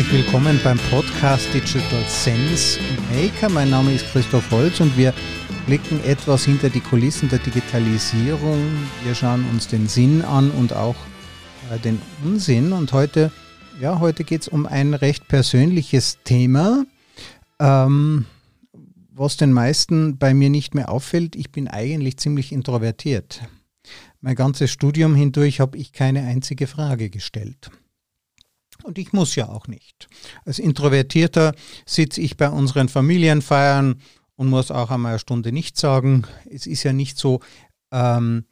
[0.00, 2.80] herzlich willkommen beim Podcast Digital Sense
[3.12, 3.50] Maker.
[3.50, 5.12] Mein Name ist Christoph Holz und wir
[5.66, 8.62] blicken etwas hinter die Kulissen der Digitalisierung.
[9.04, 10.94] Wir schauen uns den Sinn an und auch
[11.70, 12.72] äh, den Unsinn.
[12.72, 13.30] Und heute,
[13.78, 16.86] ja, heute geht es um ein recht persönliches Thema,
[17.58, 18.24] ähm,
[19.12, 21.36] was den meisten bei mir nicht mehr auffällt.
[21.36, 23.42] Ich bin eigentlich ziemlich introvertiert.
[24.22, 27.70] Mein ganzes Studium hindurch habe ich keine einzige Frage gestellt.
[28.82, 30.08] Und ich muss ja auch nicht.
[30.44, 31.54] Als Introvertierter
[31.86, 34.00] sitze ich bei unseren Familienfeiern
[34.36, 36.26] und muss auch einmal eine Stunde nichts sagen.
[36.50, 37.40] Es ist ja nicht so,
[37.92, 38.44] ähm,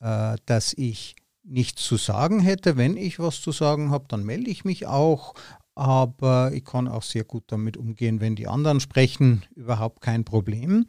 [0.00, 2.76] äh, dass ich nichts zu sagen hätte.
[2.76, 5.34] Wenn ich was zu sagen habe, dann melde ich mich auch.
[5.74, 9.44] Aber ich kann auch sehr gut damit umgehen, wenn die anderen sprechen.
[9.54, 10.86] Überhaupt kein Problem.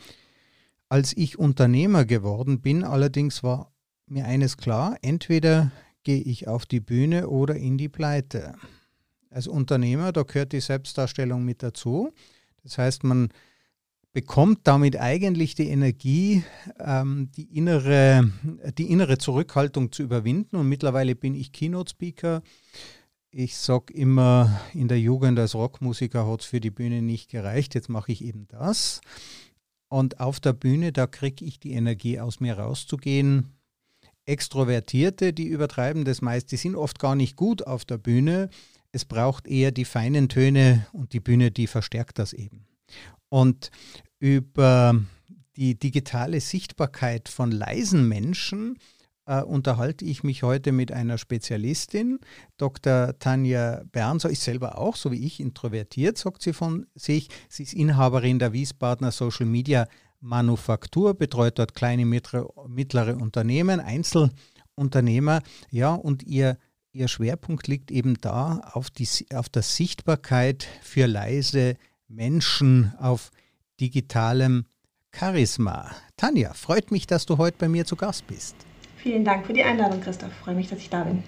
[0.88, 3.74] Als ich Unternehmer geworden bin, allerdings war
[4.06, 5.72] mir eines klar, entweder
[6.04, 8.56] gehe ich auf die Bühne oder in die Pleite
[9.38, 12.12] als Unternehmer, da gehört die Selbstdarstellung mit dazu.
[12.64, 13.30] Das heißt, man
[14.12, 16.44] bekommt damit eigentlich die Energie,
[16.80, 18.32] ähm, die, innere,
[18.80, 20.56] die innere Zurückhaltung zu überwinden.
[20.56, 22.42] Und mittlerweile bin ich Keynote-Speaker.
[23.30, 27.76] Ich sage immer, in der Jugend als Rockmusiker hat es für die Bühne nicht gereicht.
[27.76, 29.02] Jetzt mache ich eben das.
[29.88, 33.54] Und auf der Bühne, da kriege ich die Energie aus mir rauszugehen.
[34.26, 38.50] Extrovertierte, die übertreiben das meist, die sind oft gar nicht gut auf der Bühne,
[38.92, 42.66] es braucht eher die feinen Töne und die Bühne, die verstärkt das eben.
[43.30, 43.72] Und
[44.20, 45.00] über
[45.56, 48.78] die digitale Sichtbarkeit von leisen Menschen
[49.26, 52.20] äh, unterhalte ich mich heute mit einer Spezialistin,
[52.58, 53.18] Dr.
[53.20, 57.30] Tanja Bern, so ist selber auch, so wie ich, introvertiert, sagt sie von sich.
[57.50, 59.88] Sie ist Inhaberin der Wiesbadener Social Media
[60.20, 66.58] Manufaktur, betreut dort kleine, mittlere Unternehmen, Einzelunternehmer, ja, und ihr
[66.92, 71.78] Ihr Schwerpunkt liegt eben da auf, die, auf der Sichtbarkeit für leise
[72.08, 73.32] Menschen auf
[73.80, 74.66] digitalem
[75.14, 75.92] Charisma.
[76.16, 78.56] Tanja, freut mich, dass du heute bei mir zu Gast bist.
[78.98, 80.34] Vielen Dank für die Einladung, Christoph.
[80.34, 81.24] Freue mich, dass ich da bin.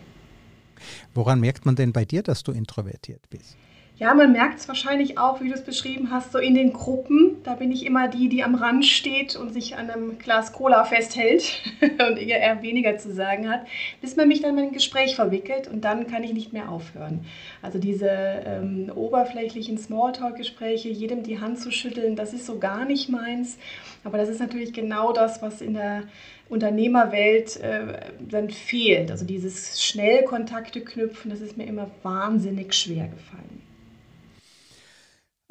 [1.13, 3.57] Woran merkt man denn bei dir, dass du introvertiert bist?
[3.99, 7.35] Ja, man merkt es wahrscheinlich auch, wie du es beschrieben hast, so in den Gruppen.
[7.43, 10.85] Da bin ich immer die, die am Rand steht und sich an einem Glas Cola
[10.85, 13.67] festhält und eher weniger zu sagen hat,
[13.99, 17.25] bis man mich dann in ein Gespräch verwickelt und dann kann ich nicht mehr aufhören.
[17.61, 23.09] Also diese ähm, oberflächlichen Smalltalk-Gespräche, jedem die Hand zu schütteln, das ist so gar nicht
[23.09, 23.57] meins.
[24.05, 26.03] Aber das ist natürlich genau das, was in der
[26.47, 29.11] Unternehmerwelt äh, dann fehlt.
[29.11, 33.68] Also dieses schnell Kontakte knüpfen, das ist mir immer wahnsinnig schwer gefallen.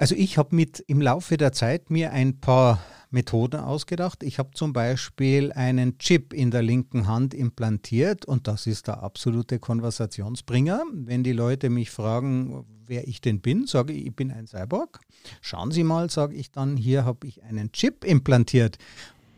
[0.00, 4.22] Also ich habe mit im Laufe der Zeit mir ein paar Methoden ausgedacht.
[4.22, 9.02] Ich habe zum Beispiel einen Chip in der linken Hand implantiert und das ist der
[9.02, 10.84] absolute Konversationsbringer.
[10.92, 15.00] Wenn die Leute mich fragen, wer ich denn bin, sage ich, ich bin ein Cyborg.
[15.40, 18.78] Schauen Sie mal, sage ich dann, hier habe ich einen Chip implantiert.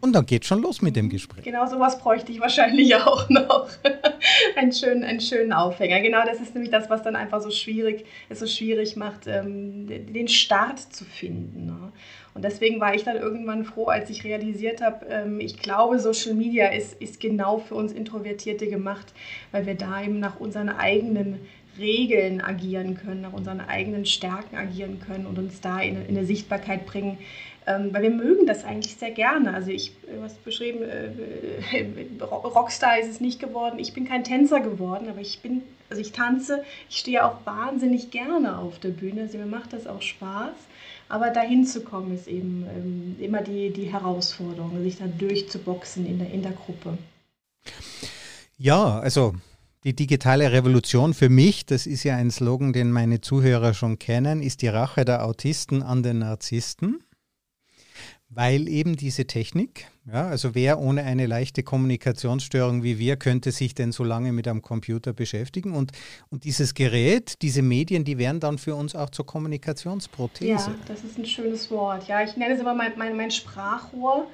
[0.00, 1.44] Und dann geht schon los mit dem Gespräch.
[1.44, 3.68] Genau sowas bräuchte ich wahrscheinlich auch noch.
[4.56, 6.00] einen, schönen, einen schönen Aufhänger.
[6.00, 9.86] Genau das ist nämlich das, was dann einfach so schwierig, es so schwierig macht, ähm,
[9.86, 11.66] den Start zu finden.
[11.66, 11.92] Ne?
[12.34, 16.34] Und deswegen war ich dann irgendwann froh, als ich realisiert habe, ähm, ich glaube, Social
[16.34, 19.12] Media ist, ist genau für uns Introvertierte gemacht,
[19.52, 21.40] weil wir da eben nach unseren eigenen
[21.78, 26.26] Regeln agieren können, nach unseren eigenen Stärken agieren können und uns da in, in eine
[26.26, 27.18] Sichtbarkeit bringen,
[27.66, 29.54] ähm, weil wir mögen das eigentlich sehr gerne.
[29.54, 31.06] Also ich, du hast beschrieben, äh,
[31.76, 33.78] äh, Rockstar ist es nicht geworden.
[33.78, 38.10] Ich bin kein Tänzer geworden, aber ich bin, also ich tanze, ich stehe auch wahnsinnig
[38.10, 39.22] gerne auf der Bühne.
[39.22, 40.54] Also mir macht das auch Spaß.
[41.08, 46.18] Aber dahin zu kommen ist eben ähm, immer die, die Herausforderung, sich da durchzuboxen in
[46.18, 46.96] der, in der Gruppe.
[48.56, 49.34] Ja, also
[49.82, 54.42] die digitale Revolution für mich, das ist ja ein Slogan, den meine Zuhörer schon kennen,
[54.42, 57.02] ist die Rache der Autisten an den Narzissten
[58.30, 63.74] weil eben diese Technik, ja, also wer ohne eine leichte Kommunikationsstörung wie wir könnte sich
[63.74, 65.92] denn so lange mit einem Computer beschäftigen und,
[66.30, 70.70] und dieses Gerät, diese Medien, die werden dann für uns auch zur Kommunikationsprothese.
[70.70, 72.06] Ja, das ist ein schönes Wort.
[72.06, 74.28] Ja, ich nenne es immer mein, mein, mein Sprachrohr.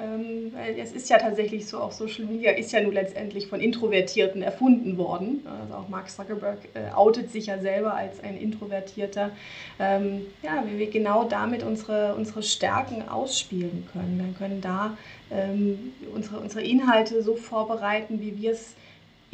[0.00, 4.42] Ähm, es ist ja tatsächlich so, auch Social Media ist ja nun letztendlich von Introvertierten
[4.42, 5.46] erfunden worden.
[5.60, 9.30] Also auch Mark Zuckerberg äh, outet sich ja selber als ein Introvertierter.
[9.78, 14.18] Ähm, ja, wie wir genau damit unsere, unsere Stärken ausspielen können.
[14.18, 14.96] Wir können da
[15.30, 18.74] ähm, unsere, unsere Inhalte so vorbereiten, wie wir es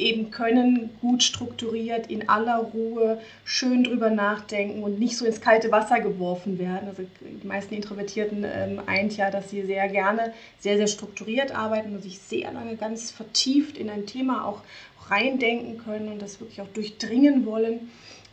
[0.01, 5.71] eben können, gut strukturiert, in aller Ruhe, schön drüber nachdenken und nicht so ins kalte
[5.71, 6.89] Wasser geworfen werden.
[6.89, 11.95] Also die meisten Introvertierten ähm, eint ja, dass sie sehr gerne sehr, sehr strukturiert arbeiten
[11.95, 14.61] und sich sehr lange ganz vertieft in ein Thema auch
[15.09, 17.89] reindenken können und das wirklich auch durchdringen wollen.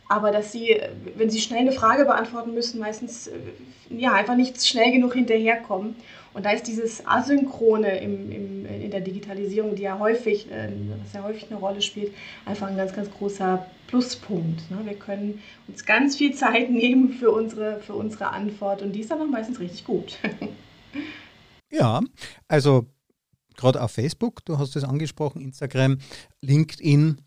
[0.09, 0.75] aber dass sie,
[1.15, 3.33] wenn sie schnell eine Frage beantworten müssen, meistens äh,
[3.89, 5.95] ja, einfach nicht schnell genug hinterherkommen.
[6.33, 10.71] Und da ist dieses Asynchrone im, im, in der Digitalisierung, die ja häufig, äh,
[11.13, 12.13] ja häufig eine Rolle spielt,
[12.45, 14.69] einfach ein ganz, ganz großer Pluspunkt.
[14.71, 14.79] Ne?
[14.83, 19.11] Wir können uns ganz viel Zeit nehmen für unsere, für unsere Antwort und die ist
[19.11, 20.17] dann auch meistens richtig gut.
[21.71, 22.01] ja,
[22.47, 22.85] also
[23.55, 25.97] gerade auf Facebook, du hast es angesprochen, Instagram,
[26.41, 27.21] LinkedIn.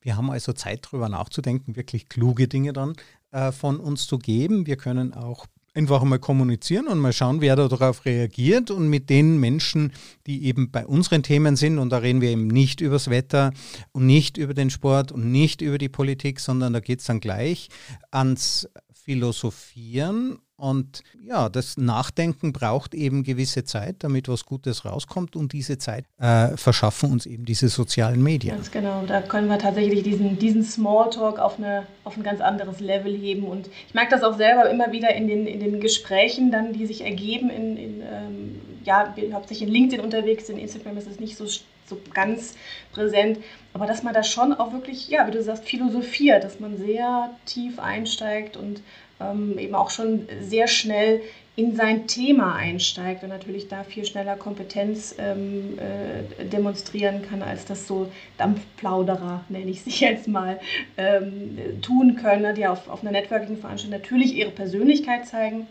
[0.00, 2.94] Wir haben also Zeit darüber nachzudenken, wirklich kluge Dinge dann
[3.32, 4.66] äh, von uns zu geben.
[4.66, 8.70] Wir können auch einfach mal kommunizieren und mal schauen, wer darauf reagiert.
[8.70, 9.92] Und mit den Menschen,
[10.26, 13.52] die eben bei unseren Themen sind, und da reden wir eben nicht übers Wetter
[13.92, 17.20] und nicht über den Sport und nicht über die Politik, sondern da geht es dann
[17.20, 17.68] gleich
[18.10, 25.36] ans Philosophieren und ja, das Nachdenken braucht eben gewisse Zeit, damit was Gutes rauskommt.
[25.36, 28.56] Und diese Zeit äh, verschaffen uns eben diese sozialen Medien.
[28.56, 29.04] Ganz genau.
[29.06, 33.44] Da können wir tatsächlich diesen, diesen Smalltalk auf, eine, auf ein ganz anderes Level heben.
[33.44, 36.86] Und ich merke das auch selber immer wieder in den, in den Gesprächen, dann, die
[36.86, 37.50] sich ergeben.
[37.50, 41.98] In, in ähm, ja, hauptsächlich in LinkedIn unterwegs, in Instagram ist es nicht so, so
[42.14, 42.54] ganz
[42.92, 43.40] präsent.
[43.74, 47.30] Aber dass man da schon auch wirklich, ja, wie du sagst, philosophiert, dass man sehr
[47.44, 48.80] tief einsteigt und
[49.20, 51.20] ähm, eben auch schon sehr schnell
[51.56, 57.64] in sein Thema einsteigt und natürlich da viel schneller Kompetenz ähm, äh, demonstrieren kann, als
[57.64, 60.60] das so Dampfplauderer, nenne ich sie jetzt mal,
[60.98, 65.66] ähm, tun können, die auf, auf einer Networking-Veranstaltung natürlich ihre Persönlichkeit zeigen,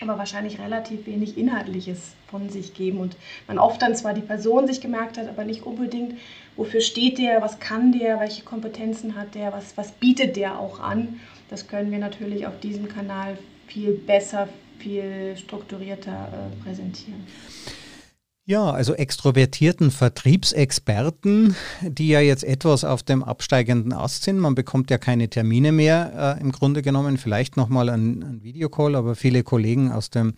[0.00, 3.16] aber wahrscheinlich relativ wenig Inhaltliches von sich geben und
[3.46, 6.14] man oft dann zwar die Person sich gemerkt hat, aber nicht unbedingt,
[6.56, 10.80] wofür steht der, was kann der, welche Kompetenzen hat der, was, was bietet der auch
[10.80, 11.20] an.
[11.50, 13.36] Das können wir natürlich auf diesem Kanal
[13.66, 14.48] viel besser,
[14.78, 17.26] viel strukturierter äh, präsentieren.
[18.46, 24.38] Ja, also extrovertierten Vertriebsexperten, die ja jetzt etwas auf dem absteigenden Ast sind.
[24.38, 28.94] Man bekommt ja keine Termine mehr äh, im Grunde genommen, vielleicht nochmal ein, ein Videocall,
[28.94, 30.34] aber viele Kollegen aus dem,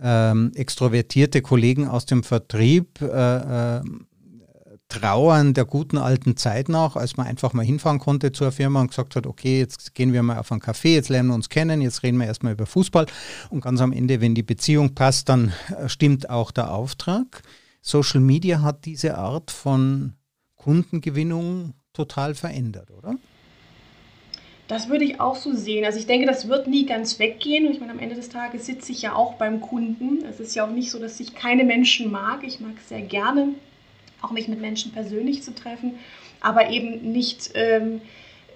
[0.00, 3.80] ähm, extrovertierte Kollegen aus dem Vertrieb äh, äh,
[4.88, 8.88] trauern der guten alten Zeit nach, als man einfach mal hinfahren konnte zur Firma und
[8.88, 11.82] gesagt hat, okay, jetzt gehen wir mal auf einen Café, jetzt lernen wir uns kennen,
[11.82, 13.06] jetzt reden wir erstmal über Fußball
[13.50, 17.42] und ganz am Ende, wenn die Beziehung passt, dann äh, stimmt auch der Auftrag.
[17.82, 20.14] Social Media hat diese Art von
[20.56, 23.14] Kundengewinnung total verändert, oder?
[24.68, 25.84] Das würde ich auch so sehen.
[25.86, 27.70] Also ich denke, das wird nie ganz weggehen.
[27.70, 30.24] Ich meine, am Ende des Tages sitze ich ja auch beim Kunden.
[30.26, 32.44] Es ist ja auch nicht so, dass ich keine Menschen mag.
[32.44, 33.54] Ich mag sehr gerne
[34.22, 35.94] auch mich mit Menschen persönlich zu treffen,
[36.40, 38.00] aber eben nicht ähm,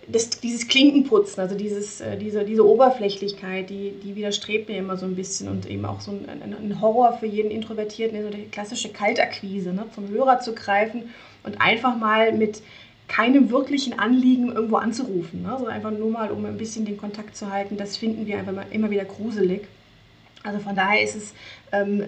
[0.08, 5.06] das, dieses Klinkenputzen, also dieses, äh, diese, diese Oberflächlichkeit, die, die widerstrebt mir immer so
[5.06, 8.90] ein bisschen und eben auch so ein, ein Horror für jeden Introvertierten, so die klassische
[8.90, 11.10] Kaltakquise, ne, zum Hörer zu greifen
[11.44, 12.62] und einfach mal mit
[13.08, 17.36] keinem wirklichen Anliegen irgendwo anzurufen, ne, sondern einfach nur mal, um ein bisschen den Kontakt
[17.36, 19.68] zu halten, das finden wir einfach immer wieder gruselig.
[20.44, 21.34] Also von daher ist es
[21.72, 22.04] ähm,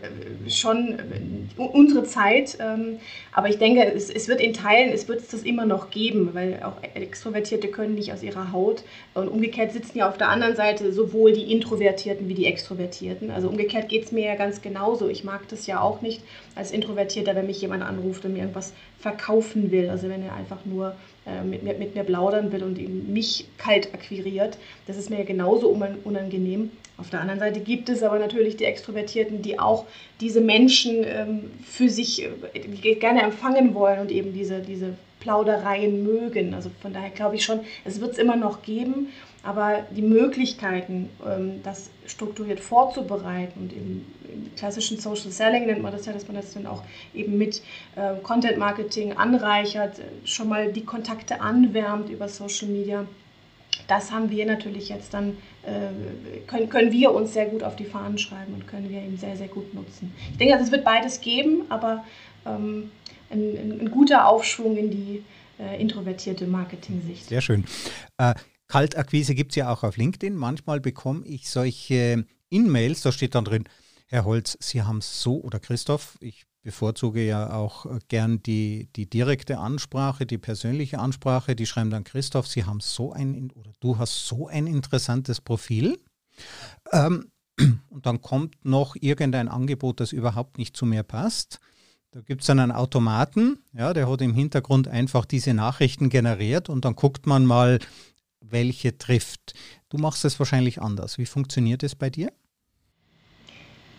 [0.48, 2.58] schon äh, unsere Zeit.
[2.60, 2.98] Ähm,
[3.32, 6.30] aber ich denke, es, es, wird in Teilen, es wird es das immer noch geben,
[6.32, 8.84] weil auch Extrovertierte können nicht aus ihrer Haut.
[9.14, 13.30] Und umgekehrt sitzen ja auf der anderen Seite sowohl die Introvertierten wie die Extrovertierten.
[13.30, 15.08] Also umgekehrt geht es mir ja ganz genauso.
[15.08, 16.22] Ich mag das ja auch nicht
[16.54, 19.88] als Introvertierter, wenn mich jemand anruft und mir irgendwas verkaufen will.
[19.90, 20.94] Also wenn er einfach nur
[21.26, 24.58] äh, mit, mir, mit mir plaudern will und eben mich kalt akquiriert.
[24.86, 26.70] Das ist mir ja genauso unangenehm.
[26.96, 29.84] Auf der anderen Seite gibt es aber natürlich die Extrovertierten, die auch
[30.20, 36.54] diese Menschen ähm, für sich äh, gerne empfangen wollen und eben diese, diese Plaudereien mögen.
[36.54, 39.08] Also von daher glaube ich schon, es wird es immer noch geben,
[39.42, 45.92] aber die Möglichkeiten, ähm, das strukturiert vorzubereiten und im, im, klassischen Social Selling nennt man
[45.92, 46.82] das ja, dass man das dann auch
[47.12, 47.62] eben mit
[47.96, 53.06] äh, Content Marketing anreichert, schon mal die Kontakte anwärmt über Social Media
[53.86, 57.84] das haben wir natürlich jetzt dann, äh, können, können wir uns sehr gut auf die
[57.84, 60.12] Fahnen schreiben und können wir eben sehr, sehr gut nutzen.
[60.32, 62.04] Ich denke, also es wird beides geben, aber
[62.46, 62.90] ähm,
[63.30, 65.24] ein, ein, guter Aufschwung in die
[65.58, 67.26] äh, introvertierte Marketing-Sicht.
[67.26, 67.64] Sehr schön.
[68.18, 68.34] Äh,
[68.68, 70.34] Kaltakquise gibt es ja auch auf LinkedIn.
[70.34, 73.64] Manchmal bekomme ich solche In-Mails, da steht dann drin,
[74.06, 79.08] Herr Holz, Sie haben so, oder Christoph, ich bevorzuge ja auch äh, gern die, die
[79.08, 81.54] direkte Ansprache, die persönliche Ansprache.
[81.54, 86.00] Die schreiben dann, Christoph, Sie haben so ein, oder du hast so ein interessantes Profil.
[86.90, 87.30] Ähm,
[87.90, 91.60] und dann kommt noch irgendein Angebot, das überhaupt nicht zu mir passt.
[92.10, 96.68] Da gibt es dann einen Automaten, ja, der hat im Hintergrund einfach diese Nachrichten generiert
[96.68, 97.80] und dann guckt man mal,
[98.40, 99.54] welche trifft.
[99.88, 101.18] Du machst es wahrscheinlich anders.
[101.18, 102.32] Wie funktioniert es bei dir?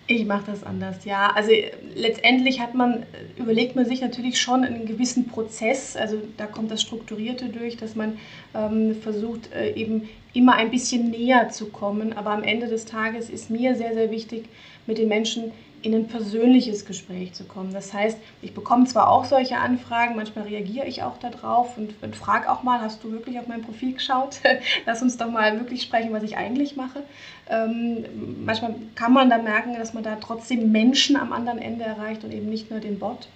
[0.07, 1.31] Ich mache das anders, ja.
[1.33, 1.51] Also
[1.95, 3.07] letztendlich hat man,
[3.37, 7.95] überlegt man sich natürlich schon einen gewissen Prozess, also da kommt das Strukturierte durch, dass
[7.95, 8.19] man
[8.53, 12.13] ähm, versucht, äh, eben immer ein bisschen näher zu kommen.
[12.13, 14.45] Aber am Ende des Tages ist mir sehr, sehr wichtig,
[14.85, 15.51] mit den Menschen
[15.85, 17.71] in ein persönliches Gespräch zu kommen.
[17.71, 22.15] Das heißt, ich bekomme zwar auch solche Anfragen, manchmal reagiere ich auch darauf und, und
[22.15, 24.39] frage auch mal, hast du wirklich auf mein Profil geschaut?
[24.85, 27.03] Lass uns doch mal wirklich sprechen, was ich eigentlich mache.
[27.49, 28.03] Ähm,
[28.43, 32.31] manchmal kann man da merken, dass man da trotzdem Menschen am anderen Ende erreicht und
[32.31, 33.27] eben nicht nur den Bot.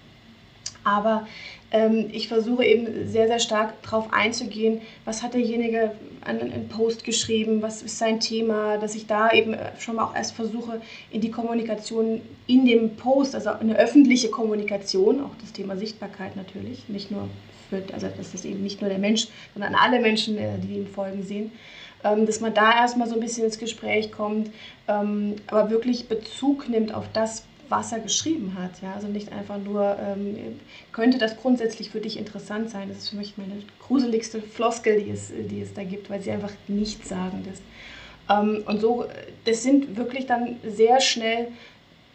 [0.84, 1.28] Aber
[1.72, 7.04] ähm, ich versuche eben sehr, sehr stark darauf einzugehen, was hat derjenige an einen Post
[7.04, 10.82] geschrieben, was ist sein Thema, dass ich da eben schon mal auch erst versuche,
[11.12, 16.90] in die Kommunikation in dem Post, also eine öffentliche Kommunikation, auch das Thema Sichtbarkeit natürlich,
[16.90, 17.30] nicht nur
[17.70, 20.88] für, also dass das eben nicht nur der Mensch, sondern alle Menschen, äh, die ihm
[20.88, 21.52] folgen, sehen,
[22.04, 24.50] ähm, dass man da erstmal so ein bisschen ins Gespräch kommt,
[24.88, 28.82] ähm, aber wirklich Bezug nimmt auf das, was er geschrieben hat.
[28.82, 28.94] Ja?
[28.94, 30.60] Also nicht einfach nur, ähm,
[30.92, 32.90] könnte das grundsätzlich für dich interessant sein.
[32.90, 36.32] Das ist für mich meine gruseligste Floskel, die es, die es da gibt, weil sie
[36.32, 37.62] einfach nichtssagend ist.
[38.30, 39.06] Ähm, und so,
[39.46, 41.48] das sind wirklich dann sehr schnell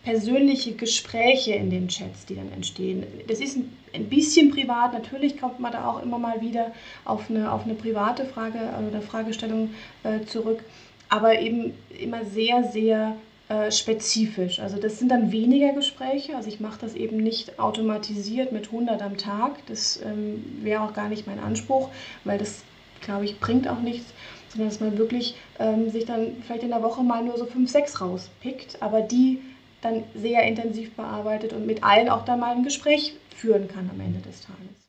[0.05, 3.05] persönliche Gespräche in den Chats, die dann entstehen.
[3.27, 3.57] Das ist
[3.95, 6.73] ein bisschen privat, natürlich kommt man da auch immer mal wieder
[7.07, 9.71] auf eine, auf eine private Frage oder Fragestellung
[10.03, 10.63] äh, zurück,
[11.09, 13.17] aber eben immer sehr, sehr
[13.49, 14.59] äh, spezifisch.
[14.61, 16.35] Also das sind dann weniger Gespräche.
[16.35, 19.67] Also ich mache das eben nicht automatisiert mit 100 am Tag.
[19.67, 21.91] Das ähm, wäre auch gar nicht mein Anspruch,
[22.25, 22.63] weil das,
[23.03, 24.13] glaube ich, bringt auch nichts.
[24.49, 27.71] Sondern dass man wirklich ähm, sich dann vielleicht in der Woche mal nur so 5,
[27.71, 29.43] 6 rauspickt, aber die
[29.83, 34.01] dann sehr intensiv bearbeitet und mit allen auch dann mal ein Gespräch führen kann am
[34.01, 34.85] Ende des Tages.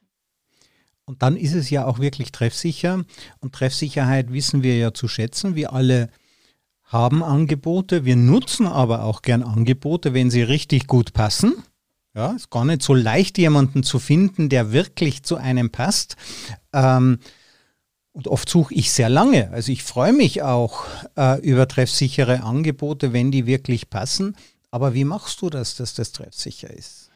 [1.03, 3.03] Und dann ist es ja auch wirklich treffsicher.
[3.39, 5.55] Und Treffsicherheit wissen wir ja zu schätzen.
[5.55, 6.09] Wir alle
[6.85, 11.55] haben Angebote, wir nutzen aber auch gern Angebote, wenn sie richtig gut passen.
[12.13, 16.15] Ja, ist gar nicht so leicht, jemanden zu finden, der wirklich zu einem passt.
[16.71, 17.19] Ähm,
[18.13, 19.49] und oft suche ich sehr lange.
[19.51, 20.85] Also ich freue mich auch
[21.17, 24.37] äh, über treffsichere Angebote, wenn die wirklich passen.
[24.71, 27.09] Aber wie machst du das, dass das treffsicher ist?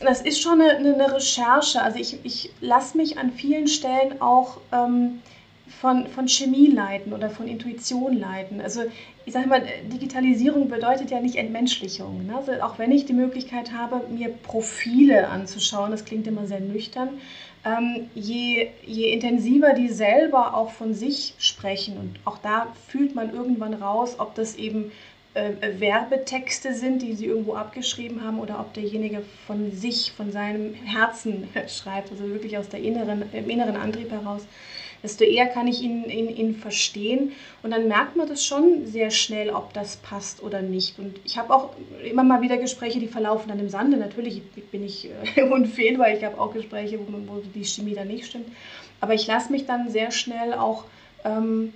[0.00, 1.82] Das ist schon eine, eine Recherche.
[1.82, 5.20] Also ich, ich lasse mich an vielen Stellen auch ähm,
[5.84, 8.62] von, von Chemie leiten oder von Intuition leiten.
[8.62, 8.84] Also
[9.26, 9.62] ich sage mal,
[9.92, 12.26] Digitalisierung bedeutet ja nicht Entmenschlichung.
[12.26, 12.36] Ne?
[12.38, 17.10] Also auch wenn ich die Möglichkeit habe, mir Profile anzuschauen, das klingt immer sehr nüchtern,
[17.66, 23.34] ähm, je, je intensiver die selber auch von sich sprechen und auch da fühlt man
[23.34, 24.90] irgendwann raus, ob das eben
[25.34, 25.50] äh,
[25.80, 31.46] Werbetexte sind, die sie irgendwo abgeschrieben haben oder ob derjenige von sich, von seinem Herzen
[31.68, 34.46] schreibt, also wirklich aus der inneren, im inneren Antrieb heraus
[35.04, 37.32] desto eher kann ich ihn, ihn, ihn verstehen.
[37.62, 40.98] Und dann merkt man das schon sehr schnell, ob das passt oder nicht.
[40.98, 41.70] Und ich habe auch
[42.02, 43.98] immer mal wieder Gespräche, die verlaufen dann im Sande.
[43.98, 44.42] Natürlich
[44.72, 46.10] bin ich äh, unfehlbar.
[46.10, 48.48] Ich habe auch Gespräche, wo, wo, die Chemie dann nicht stimmt.
[49.00, 50.84] Aber ich lasse mich dann sehr schnell auch
[51.24, 51.74] ähm,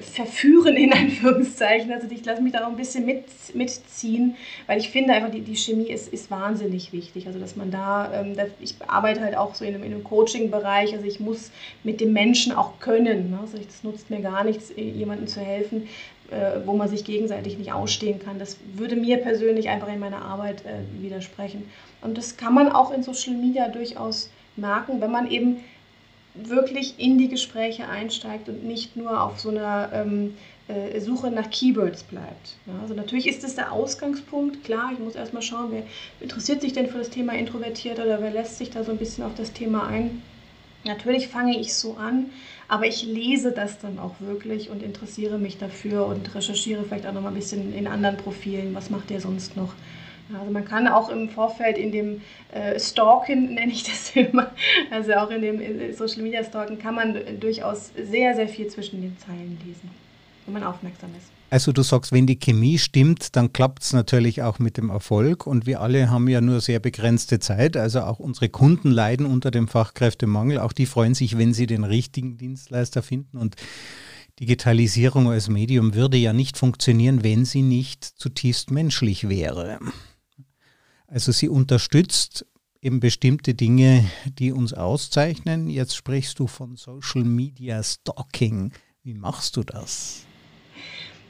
[0.00, 1.92] verführen, in Anführungszeichen.
[1.92, 3.24] Also ich lasse mich da auch ein bisschen mit,
[3.54, 4.36] mitziehen,
[4.66, 7.26] weil ich finde einfach, die, die Chemie ist, ist wahnsinnig wichtig.
[7.26, 10.94] Also dass man da, ähm, ich arbeite halt auch so in einem, in einem Coaching-Bereich,
[10.94, 11.50] also ich muss
[11.82, 13.30] mit dem Menschen auch können.
[13.30, 13.38] Ne?
[13.40, 15.88] Also das nutzt mir gar nichts, jemandem zu helfen,
[16.30, 18.38] äh, wo man sich gegenseitig nicht ausstehen kann.
[18.38, 21.68] Das würde mir persönlich einfach in meiner Arbeit äh, widersprechen.
[22.00, 25.58] Und das kann man auch in Social Media durchaus merken, wenn man eben
[26.34, 30.34] wirklich in die Gespräche einsteigt und nicht nur auf so einer ähm,
[30.66, 32.56] äh, Suche nach Keywords bleibt.
[32.66, 35.84] Ja, also natürlich ist das der Ausgangspunkt, klar, ich muss erstmal schauen, wer
[36.20, 39.24] interessiert sich denn für das Thema introvertiert oder wer lässt sich da so ein bisschen
[39.24, 40.22] auf das Thema ein.
[40.84, 42.26] Natürlich fange ich so an,
[42.68, 47.12] aber ich lese das dann auch wirklich und interessiere mich dafür und recherchiere vielleicht auch
[47.12, 49.72] noch mal ein bisschen in anderen Profilen, was macht der sonst noch
[50.32, 52.20] also man kann auch im Vorfeld in dem
[52.52, 54.50] äh, Stalken, nenne ich das immer,
[54.90, 59.16] also auch in dem Social Media Stalken, kann man durchaus sehr, sehr viel zwischen den
[59.18, 59.90] Zeilen lesen,
[60.46, 61.34] wenn man aufmerksam ist.
[61.50, 65.46] Also du sagst, wenn die Chemie stimmt, dann klappt es natürlich auch mit dem Erfolg.
[65.46, 67.76] Und wir alle haben ja nur sehr begrenzte Zeit.
[67.76, 70.58] Also auch unsere Kunden leiden unter dem Fachkräftemangel.
[70.58, 73.38] Auch die freuen sich, wenn sie den richtigen Dienstleister finden.
[73.38, 73.54] Und
[74.40, 79.78] Digitalisierung als Medium würde ja nicht funktionieren, wenn sie nicht zutiefst menschlich wäre.
[81.06, 82.46] Also sie unterstützt
[82.80, 84.04] eben bestimmte Dinge,
[84.38, 85.68] die uns auszeichnen.
[85.68, 88.72] Jetzt sprichst du von Social Media Stalking.
[89.02, 90.26] Wie machst du das?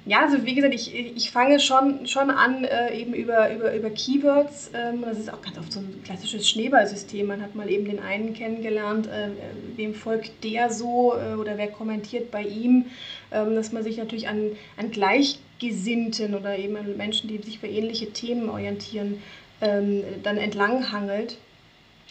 [0.07, 3.89] Ja, also wie gesagt, ich, ich fange schon, schon an äh, eben über, über, über
[3.89, 4.71] Keywords.
[4.75, 7.27] Ähm, das ist auch ganz oft so ein klassisches Schneeballsystem.
[7.27, 9.31] Man hat mal eben den einen kennengelernt, äh,
[9.77, 12.87] wem folgt der so äh, oder wer kommentiert bei ihm,
[13.33, 17.69] ähm, dass man sich natürlich an, an gleich Gesinnten oder eben Menschen, die sich für
[17.69, 19.23] ähnliche Themen orientieren,
[19.65, 21.39] ähm, dann entlanghangelt.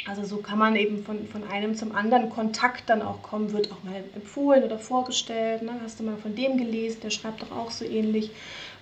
[0.05, 3.71] Also so kann man eben von, von einem zum anderen Kontakt dann auch kommen, wird
[3.71, 5.61] auch mal empfohlen oder vorgestellt.
[5.61, 5.71] Ne?
[5.81, 8.31] Hast du mal von dem gelesen, der schreibt doch auch so ähnlich.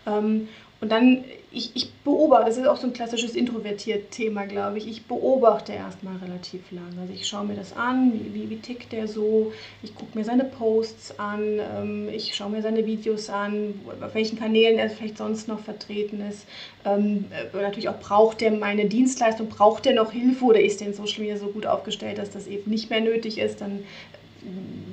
[0.07, 0.47] Ähm,
[0.81, 4.87] und dann, ich, ich beobachte, das ist auch so ein klassisches Introvertiert-Thema, glaube ich.
[4.87, 6.89] Ich beobachte erstmal relativ lang.
[6.99, 10.25] Also ich schaue mir das an, wie, wie, wie tickt der so, ich gucke mir
[10.25, 15.19] seine Posts an, ähm, ich schaue mir seine Videos an, auf welchen Kanälen er vielleicht
[15.19, 16.47] sonst noch vertreten ist.
[16.83, 20.87] Ähm, äh, natürlich auch, braucht der meine Dienstleistung, braucht der noch Hilfe oder ist der
[20.87, 23.83] in Social Media so gut aufgestellt, dass das eben nicht mehr nötig ist, dann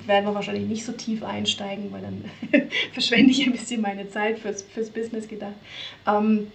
[0.07, 2.25] werden wir wahrscheinlich nicht so tief einsteigen, weil dann
[2.93, 5.55] verschwende ich ein bisschen meine Zeit fürs, fürs Business gedacht.
[6.07, 6.49] Ähm,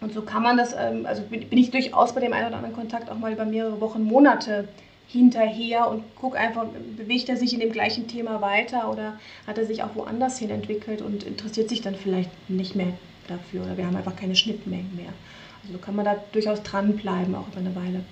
[0.00, 2.56] und so kann man das, ähm, also bin, bin, ich durchaus bei dem einen oder
[2.56, 4.68] anderen Kontakt auch mal über mehrere Wochen, Monate
[5.08, 6.66] hinterher und gucke einfach,
[6.96, 10.50] bewegt er sich in dem gleichen Thema weiter oder hat er sich auch woanders hin
[10.50, 12.92] entwickelt und interessiert sich dann vielleicht nicht mehr
[13.26, 15.12] dafür oder wir haben einfach keine Schnittmengen mehr.
[15.62, 18.04] Also so kann man da durchaus dranbleiben, auch über eine Weile.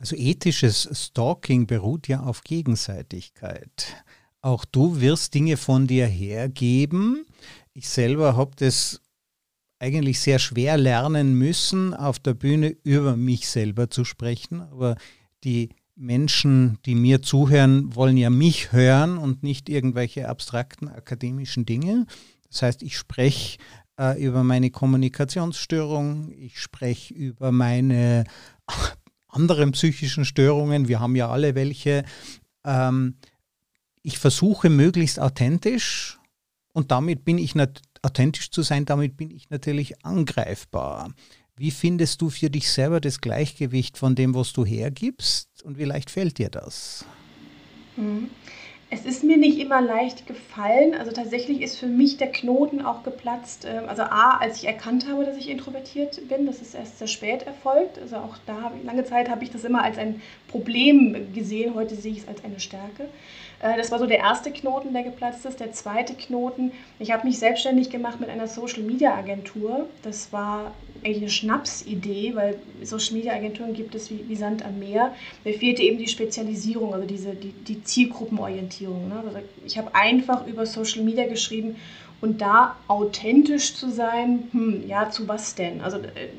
[0.00, 4.04] Also ethisches Stalking beruht ja auf Gegenseitigkeit.
[4.42, 7.24] Auch du wirst Dinge von dir hergeben.
[7.72, 9.00] Ich selber habe das
[9.78, 14.60] eigentlich sehr schwer lernen müssen, auf der Bühne über mich selber zu sprechen.
[14.60, 14.96] Aber
[15.44, 22.06] die Menschen, die mir zuhören, wollen ja mich hören und nicht irgendwelche abstrakten akademischen Dinge.
[22.50, 23.58] Das heißt, ich spreche
[23.98, 28.24] äh, über meine Kommunikationsstörung, ich spreche über meine
[29.36, 32.04] anderen psychischen Störungen, wir haben ja alle welche.
[32.64, 33.16] Ähm,
[34.02, 36.18] ich versuche möglichst authentisch
[36.72, 37.54] und damit bin ich
[38.02, 41.12] authentisch zu sein, damit bin ich natürlich angreifbar.
[41.56, 45.84] Wie findest du für dich selber das Gleichgewicht von dem, was du hergibst und wie
[45.84, 47.04] leicht fällt dir das?
[47.96, 48.30] Mhm.
[48.88, 50.94] Es ist mir nicht immer leicht gefallen.
[50.94, 53.66] Also tatsächlich ist für mich der Knoten auch geplatzt.
[53.68, 57.08] Ähm, also A, als ich erkannt habe, dass ich introvertiert bin, das ist erst sehr
[57.08, 57.98] spät erfolgt.
[57.98, 61.74] Also auch da lange Zeit habe ich das immer als ein Problem gesehen.
[61.74, 63.08] Heute sehe ich es als eine Stärke.
[63.60, 65.60] Äh, das war so der erste Knoten, der geplatzt ist.
[65.60, 69.88] Der zweite Knoten, ich habe mich selbstständig gemacht mit einer Social Media Agentur.
[70.02, 74.78] Das war eigentlich eine Schnapsidee, weil Social Media Agenturen gibt es wie, wie Sand am
[74.78, 75.14] Meer.
[75.44, 79.08] Mir fehlte eben die Spezialisierung, also diese, die, die Zielgruppenorientierung.
[79.08, 79.22] Ne?
[79.24, 81.76] Also ich habe einfach über Social Media geschrieben
[82.20, 85.80] und da authentisch zu sein, hm, ja, zu was denn?
[85.80, 86.30] Also äh,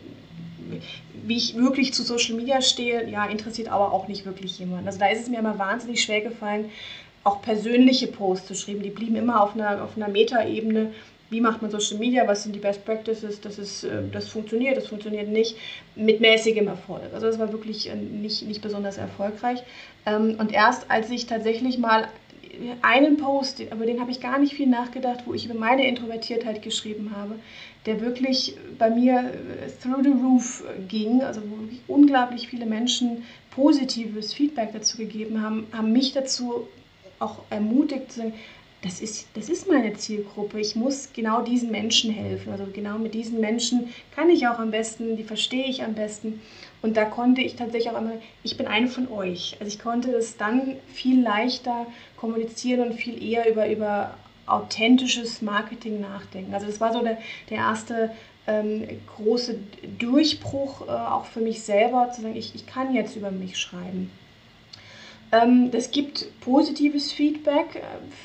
[1.24, 4.88] wie ich wirklich zu Social Media stehe, ja, interessiert aber auch nicht wirklich jemand.
[4.88, 6.70] Also da ist es mir immer wahnsinnig schwer gefallen,
[7.28, 8.82] auch persönliche Posts zu schreiben.
[8.82, 10.94] Die blieben immer auf einer, auf einer Metaebene.
[11.30, 12.26] Wie macht man Social Media?
[12.26, 13.42] Was sind die Best Practices?
[13.42, 15.58] Das, ist, äh, das funktioniert, das funktioniert nicht.
[15.96, 17.04] Mit mäßigem Erfolg.
[17.14, 19.62] Also das war wirklich äh, nicht, nicht besonders erfolgreich.
[20.06, 22.08] Ähm, und erst als ich tatsächlich mal
[22.82, 26.62] einen Post, aber den habe ich gar nicht viel nachgedacht, wo ich über meine Introvertiertheit
[26.62, 27.36] geschrieben habe,
[27.86, 34.34] der wirklich bei mir äh, through the roof ging, also wo unglaublich viele Menschen positives
[34.34, 36.68] Feedback dazu gegeben haben, haben mich dazu
[37.20, 38.34] auch ermutigt zu sagen,
[38.84, 40.60] das ist, das ist meine Zielgruppe.
[40.60, 42.52] Ich muss genau diesen Menschen helfen.
[42.52, 46.42] Also genau mit diesen Menschen kann ich auch am besten, die verstehe ich am besten.
[46.82, 49.58] Und da konnte ich tatsächlich auch einmal, ich bin eine von euch.
[49.60, 54.14] Also ich konnte das dann viel leichter kommunizieren und viel eher über, über
[54.46, 56.54] authentisches Marketing nachdenken.
[56.54, 57.18] Also das war so der,
[57.50, 58.12] der erste
[58.46, 59.60] ähm, große
[59.98, 64.10] Durchbruch, äh, auch für mich selber, zu sagen, ich, ich kann jetzt über mich schreiben.
[65.32, 67.82] Ähm, es gibt positives Feedback, äh,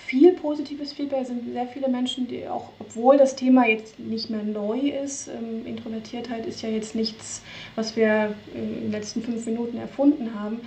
[0.07, 1.23] viel positives Feedback.
[1.23, 5.27] Es sind sehr viele Menschen, die auch, obwohl das Thema jetzt nicht mehr neu ist,
[5.29, 7.43] ähm, Introvertiertheit ist ja jetzt nichts,
[7.75, 10.61] was wir in den letzten fünf Minuten erfunden haben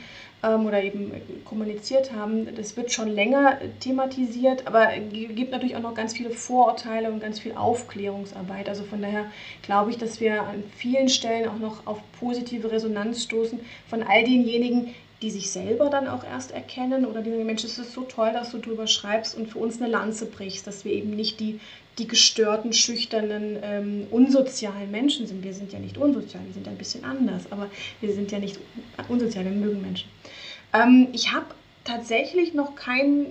[0.43, 1.13] ähm, oder eben
[1.45, 2.53] kommuniziert haben.
[2.53, 7.21] Das wird schon länger thematisiert, aber es gibt natürlich auch noch ganz viele Vorurteile und
[7.21, 8.67] ganz viel Aufklärungsarbeit.
[8.67, 13.23] Also von daher glaube ich, dass wir an vielen Stellen auch noch auf positive Resonanz
[13.23, 17.63] stoßen von all denjenigen, die sich selber dann auch erst erkennen oder die sagen, Mensch,
[17.63, 20.85] es ist so toll, dass du drüber schreibst und für uns eine Lanze brichst, dass
[20.85, 21.59] wir eben nicht die,
[21.97, 25.43] die gestörten, schüchternen, ähm, unsozialen Menschen sind.
[25.43, 27.69] Wir sind ja nicht unsozial, wir sind ein bisschen anders, aber
[28.01, 28.59] wir sind ja nicht
[29.07, 30.09] unsozial, wir mögen Menschen.
[30.73, 31.45] Ähm, ich habe
[31.85, 33.27] tatsächlich noch kein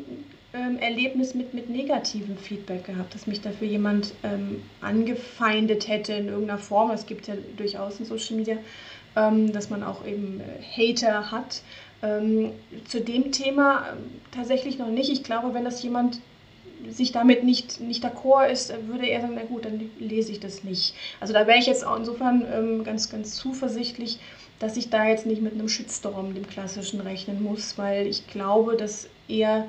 [0.54, 6.28] ähm, Erlebnis mit, mit negativem Feedback gehabt, dass mich dafür jemand ähm, angefeindet hätte in
[6.28, 6.92] irgendeiner Form.
[6.92, 8.56] Es gibt ja durchaus in Social Media
[9.16, 11.62] ähm, dass man auch eben äh, Hater hat.
[12.02, 12.52] Ähm,
[12.88, 15.10] zu dem Thema ähm, tatsächlich noch nicht.
[15.10, 16.20] Ich glaube, wenn das jemand
[16.90, 20.64] sich damit nicht, nicht d'accord ist, würde er sagen, na gut, dann lese ich das
[20.64, 20.94] nicht.
[21.20, 24.18] Also da wäre ich jetzt auch insofern ähm, ganz, ganz zuversichtlich,
[24.58, 28.76] dass ich da jetzt nicht mit einem Shitstorm, dem klassischen, rechnen muss, weil ich glaube,
[28.76, 29.66] dass er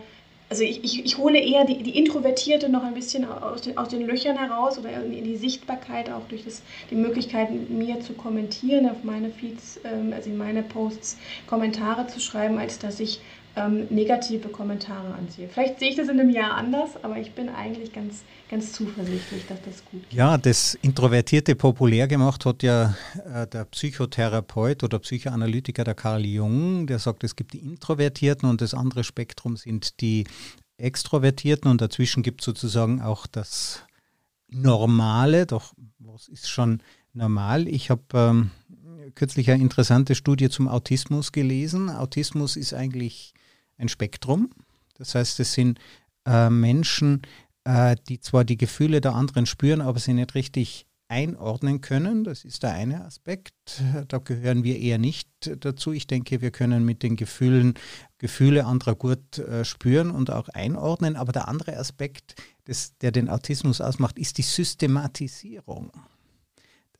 [0.49, 3.89] also ich, ich, ich hole eher die, die Introvertierte noch ein bisschen aus den, aus
[3.89, 8.89] den Löchern heraus oder in die Sichtbarkeit auch durch das, die Möglichkeit, mir zu kommentieren,
[8.89, 13.21] auf meine Feeds, ähm, also in meine Posts Kommentare zu schreiben, als dass ich
[13.55, 15.47] ähm, negative Kommentare anziehe.
[15.47, 19.45] Vielleicht sehe ich das in einem Jahr anders, aber ich bin eigentlich ganz, ganz zuversichtlich,
[19.47, 20.17] dass das gut geht.
[20.17, 22.95] Ja, das Introvertierte populär gemacht hat ja
[23.33, 28.61] äh, der Psychotherapeut oder Psychoanalytiker der Karl Jung, der sagt, es gibt die Introvertierten und
[28.61, 30.25] das andere Spektrum sind die
[30.77, 33.83] Extrovertierten und dazwischen gibt es sozusagen auch das
[34.49, 36.81] Normale, doch was ist schon
[37.13, 37.67] normal?
[37.67, 38.51] Ich habe ähm,
[39.15, 41.89] kürzlich eine interessante Studie zum Autismus gelesen.
[41.89, 43.34] Autismus ist eigentlich
[43.77, 44.49] ein Spektrum.
[44.97, 45.79] Das heißt, es sind
[46.25, 47.21] äh, Menschen,
[47.63, 52.23] äh, die zwar die Gefühle der anderen spüren, aber sie nicht richtig einordnen können.
[52.23, 53.53] Das ist der eine Aspekt.
[54.07, 55.91] Da gehören wir eher nicht dazu.
[55.91, 57.75] Ich denke, wir können mit den Gefühlen
[58.17, 61.15] Gefühle anderer gut äh, spüren und auch einordnen.
[61.15, 62.35] Aber der andere Aspekt,
[62.65, 65.91] das, der den Autismus ausmacht, ist die Systematisierung.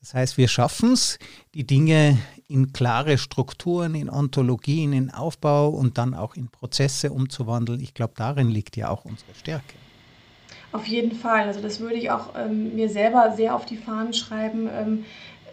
[0.06, 1.18] Das heißt, wir schaffen es,
[1.56, 7.80] die Dinge in klare Strukturen, in Ontologien, in Aufbau und dann auch in Prozesse umzuwandeln.
[7.80, 9.74] Ich glaube, darin liegt ja auch unsere Stärke.
[10.72, 11.48] Auf jeden Fall.
[11.48, 14.70] Also das würde ich auch ähm, mir selber sehr auf die Fahnen schreiben.
[14.72, 15.06] Ähm,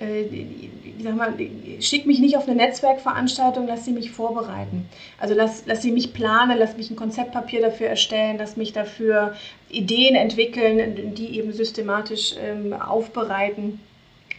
[0.03, 1.33] äh, ich sag mal,
[1.81, 4.87] schick mich nicht auf eine Netzwerkveranstaltung, lass sie mich vorbereiten.
[5.19, 9.35] Also lass, lass sie mich planen, lass mich ein Konzeptpapier dafür erstellen, lass mich dafür
[9.71, 13.81] Ideen entwickeln, die eben systematisch ähm, aufbereiten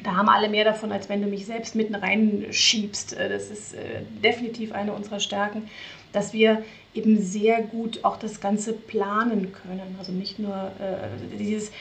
[0.01, 3.13] da haben alle mehr davon, als wenn du mich selbst mitten reinschiebst.
[3.13, 5.69] Äh, das ist äh, definitiv eine unserer Stärken,
[6.13, 6.63] dass wir
[6.95, 9.95] eben sehr gut auch das Ganze planen können.
[9.97, 11.71] Also nicht nur äh, dieses,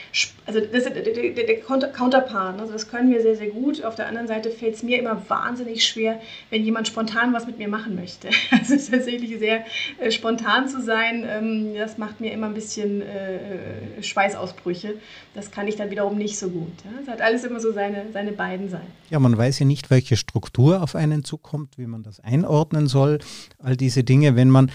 [0.45, 3.83] also das, der, der Counterpart, also das können wir sehr, sehr gut.
[3.83, 6.19] Auf der anderen Seite fällt es mir immer wahnsinnig schwer,
[6.49, 8.29] wenn jemand spontan was mit mir machen möchte.
[8.63, 9.65] Also es ist tatsächlich sehr
[9.99, 14.95] äh, spontan zu sein, ähm, das macht mir immer ein bisschen äh, Schweißausbrüche.
[15.33, 16.71] Das kann ich dann wiederum nicht so gut.
[17.01, 17.13] Es ja?
[17.13, 18.87] hat alles immer so seine, seine beiden Seiten.
[19.09, 23.19] Ja, man weiß ja nicht, welche Struktur auf einen zukommt, wie man das einordnen soll.
[23.59, 24.71] All diese Dinge, wenn man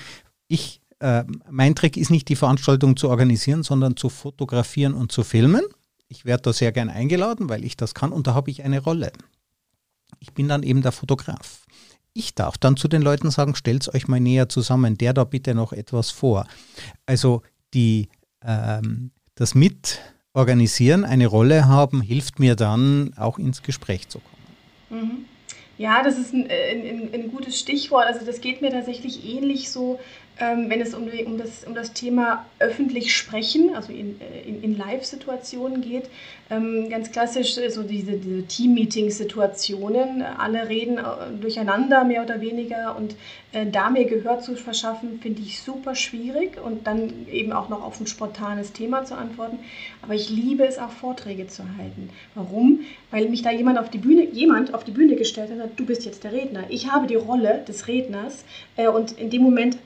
[0.48, 5.22] ich, äh, mein Trick ist nicht die Veranstaltung zu organisieren, sondern zu fotografieren und zu
[5.22, 5.62] filmen.
[6.08, 8.80] Ich werde da sehr gern eingeladen, weil ich das kann und da habe ich eine
[8.80, 9.12] Rolle.
[10.20, 11.66] Ich bin dann eben der Fotograf.
[12.14, 15.54] Ich darf dann zu den Leuten sagen, stellt euch mal näher zusammen, der da bitte
[15.54, 16.46] noch etwas vor.
[17.06, 17.42] Also
[17.74, 18.08] die,
[18.42, 25.04] ähm, das Mitorganisieren, eine Rolle haben, hilft mir dann auch ins Gespräch zu kommen.
[25.04, 25.24] Mhm.
[25.78, 28.06] Ja, das ist ein, ein, ein, gutes Stichwort.
[28.06, 30.00] Also das geht mir tatsächlich ähnlich so,
[30.40, 34.48] ähm, wenn es um, die, um, das, um das Thema öffentlich sprechen, also in, äh,
[34.48, 36.04] in, in Live-Situationen geht.
[36.50, 40.22] Ähm, ganz klassisch so diese, diese Team-Meeting-Situationen.
[40.22, 41.02] Alle reden äh,
[41.40, 43.16] durcheinander mehr oder weniger und
[43.52, 47.82] äh, da mir Gehör zu verschaffen, finde ich super schwierig und dann eben auch noch
[47.82, 49.58] auf ein spontanes Thema zu antworten.
[50.02, 52.10] Aber ich liebe es auch Vorträge zu halten.
[52.34, 52.80] Warum?
[53.10, 56.04] Weil mich da jemand auf die Bühne, jemand auf die Bühne gestellt hat, du bist
[56.04, 56.64] jetzt der Redner.
[56.68, 58.44] Ich habe die Rolle des Redners
[58.76, 59.76] äh, und in dem Moment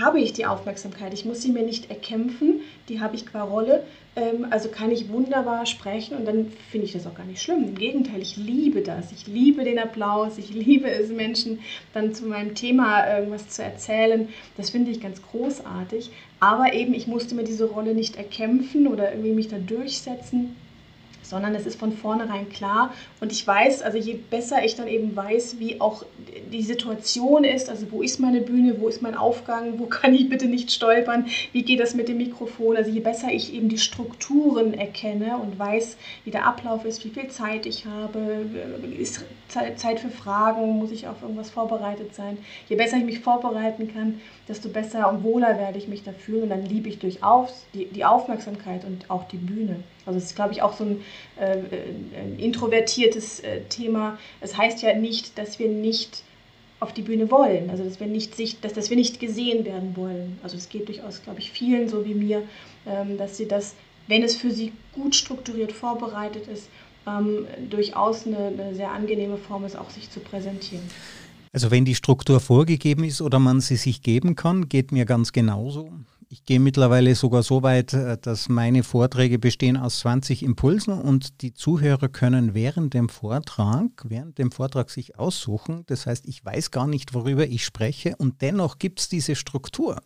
[0.00, 1.12] habe ich die Aufmerksamkeit.
[1.14, 3.84] Ich muss sie mir nicht erkämpfen, die habe ich qua Rolle.
[4.16, 7.64] Ähm, also kann ich wunderbar sprechen und dann finde ich das auch gar nicht schlimm.
[7.64, 9.12] Im Gegenteil, ich liebe das.
[9.12, 10.38] Ich liebe den Applaus.
[10.38, 11.60] Ich liebe es, Menschen
[11.92, 14.28] dann zu meinem Thema irgendwas zu erzählen.
[14.56, 16.10] Das finde ich ganz großartig.
[16.40, 20.56] Aber eben, ich musste mir diese Rolle nicht erkämpfen oder irgendwie mich da durchsetzen
[21.28, 22.92] sondern es ist von vornherein klar.
[23.20, 26.04] Und ich weiß, also je besser ich dann eben weiß, wie auch
[26.52, 30.28] die Situation ist, also wo ist meine Bühne, wo ist mein Aufgang, wo kann ich
[30.28, 33.78] bitte nicht stolpern, wie geht das mit dem Mikrofon, also je besser ich eben die
[33.78, 38.46] Strukturen erkenne und weiß, wie der Ablauf ist, wie viel Zeit ich habe,
[38.98, 42.38] ist Zeit für Fragen, muss ich auf irgendwas vorbereitet sein.
[42.68, 46.44] Je besser ich mich vorbereiten kann, desto besser und wohler werde ich mich da fühlen
[46.44, 49.76] und dann liebe ich durchaus die, die Aufmerksamkeit und auch die Bühne.
[50.06, 51.04] Also es ist, glaube ich, auch so ein,
[51.38, 51.58] äh,
[52.18, 54.18] ein introvertiertes äh, Thema.
[54.40, 56.22] Es heißt ja nicht, dass wir nicht
[56.80, 59.96] auf die Bühne wollen, also dass wir nicht, sich, dass, dass wir nicht gesehen werden
[59.96, 60.38] wollen.
[60.42, 62.42] Also es geht durchaus, glaube ich, vielen so wie mir,
[62.86, 63.74] ähm, dass sie das,
[64.06, 66.68] wenn es für sie gut strukturiert vorbereitet ist,
[67.06, 70.88] ähm, durchaus eine, eine sehr angenehme Form ist, auch sich zu präsentieren.
[71.52, 75.32] Also wenn die Struktur vorgegeben ist oder man sie sich geben kann, geht mir ganz
[75.32, 75.92] genauso.
[76.30, 81.40] Ich gehe mittlerweile sogar so weit, äh, dass meine Vorträge bestehen aus 20 Impulsen und
[81.40, 85.84] die Zuhörer können während dem Vortrag, während dem Vortrag sich aussuchen.
[85.86, 90.02] Das heißt, ich weiß gar nicht, worüber ich spreche und dennoch gibt es diese Struktur.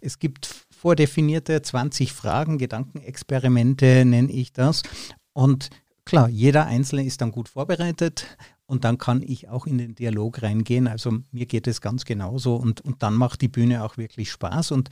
[0.00, 4.82] Es gibt vordefinierte 20 Fragen, Gedankenexperimente nenne ich das.
[5.34, 5.68] Und
[6.06, 8.26] klar, jeder Einzelne ist dann gut vorbereitet
[8.66, 10.86] und dann kann ich auch in den Dialog reingehen.
[10.86, 14.72] Also mir geht es ganz genauso und, und dann macht die Bühne auch wirklich Spaß.
[14.72, 14.90] Und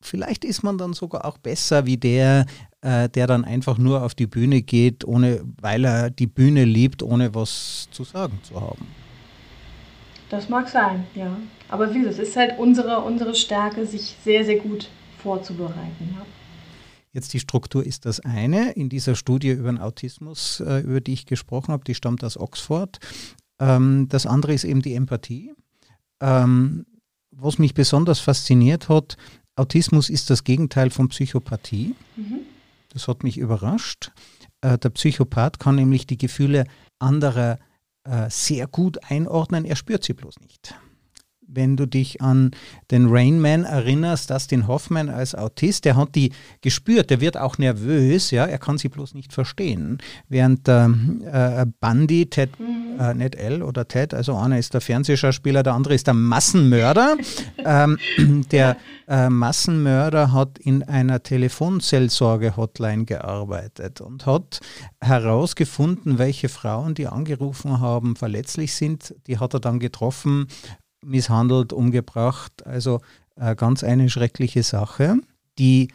[0.00, 2.46] vielleicht ist man dann sogar auch besser wie der,
[2.82, 7.02] äh, der dann einfach nur auf die Bühne geht, ohne, weil er die Bühne liebt,
[7.02, 8.86] ohne was zu sagen zu haben.
[10.28, 11.36] Das mag sein, ja.
[11.68, 16.14] Aber wie gesagt, es ist halt unsere, unsere Stärke, sich sehr, sehr gut vorzubereiten.
[16.16, 16.26] Ja.
[17.12, 18.72] Jetzt die Struktur ist das eine.
[18.72, 22.38] In dieser Studie über den Autismus, äh, über die ich gesprochen habe, die stammt aus
[22.38, 22.98] Oxford.
[23.58, 25.52] Ähm, das andere ist eben die Empathie.
[26.20, 26.86] Ähm,
[27.32, 29.16] was mich besonders fasziniert hat,
[29.56, 31.94] Autismus ist das Gegenteil von Psychopathie.
[32.16, 32.40] Mhm.
[32.90, 34.12] Das hat mich überrascht.
[34.60, 36.64] Äh, der Psychopath kann nämlich die Gefühle
[36.98, 37.58] anderer
[38.04, 40.74] äh, sehr gut einordnen, er spürt sie bloß nicht
[41.52, 42.50] wenn du dich an
[42.90, 48.30] den Rainman erinnerst, Dustin Hoffman als Autist, der hat die gespürt, der wird auch nervös,
[48.30, 49.98] ja, er kann sie bloß nicht verstehen.
[50.28, 52.50] Während der äh, Bundy, Ted,
[52.98, 57.16] äh, nicht L oder Ted, also einer ist der Fernsehschauspieler, der andere ist der Massenmörder.
[57.64, 57.98] ähm,
[58.50, 58.76] der
[59.08, 64.60] äh, Massenmörder hat in einer Telefonseelsorge-Hotline gearbeitet und hat
[65.00, 69.14] herausgefunden, welche Frauen, die angerufen haben, verletzlich sind.
[69.26, 70.46] Die hat er dann getroffen
[71.04, 72.66] misshandelt, umgebracht.
[72.66, 73.00] Also
[73.36, 75.16] äh, ganz eine schreckliche Sache.
[75.58, 75.88] Die,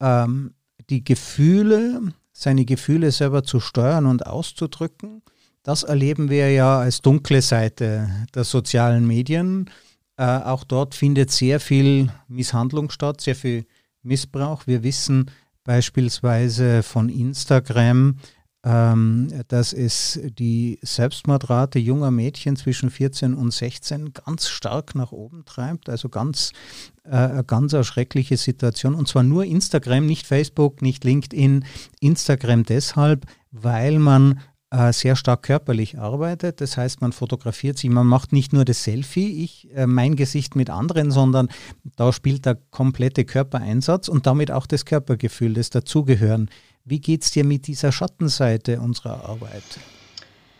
[0.00, 0.54] ähm,
[0.88, 2.00] die Gefühle,
[2.32, 5.22] seine Gefühle selber zu steuern und auszudrücken,
[5.62, 9.68] das erleben wir ja als dunkle Seite der sozialen Medien.
[10.16, 13.66] Äh, auch dort findet sehr viel Misshandlung statt, sehr viel
[14.02, 14.66] Missbrauch.
[14.66, 15.30] Wir wissen
[15.64, 18.16] beispielsweise von Instagram,
[18.62, 25.44] ähm, dass es die Selbstmordrate junger Mädchen zwischen 14 und 16 ganz stark nach oben
[25.46, 25.88] treibt.
[25.88, 26.52] Also ganz,
[27.04, 28.94] äh, eine ganz erschreckliche Situation.
[28.94, 31.64] Und zwar nur Instagram, nicht Facebook, nicht LinkedIn.
[32.00, 36.60] Instagram deshalb, weil man äh, sehr stark körperlich arbeitet.
[36.60, 40.54] Das heißt, man fotografiert sich, man macht nicht nur das Selfie, ich, äh, mein Gesicht
[40.54, 41.48] mit anderen, sondern
[41.96, 46.50] da spielt der komplette Körpereinsatz und damit auch das Körpergefühl, das Dazugehören
[46.84, 49.62] wie geht es dir mit dieser Schattenseite unserer Arbeit?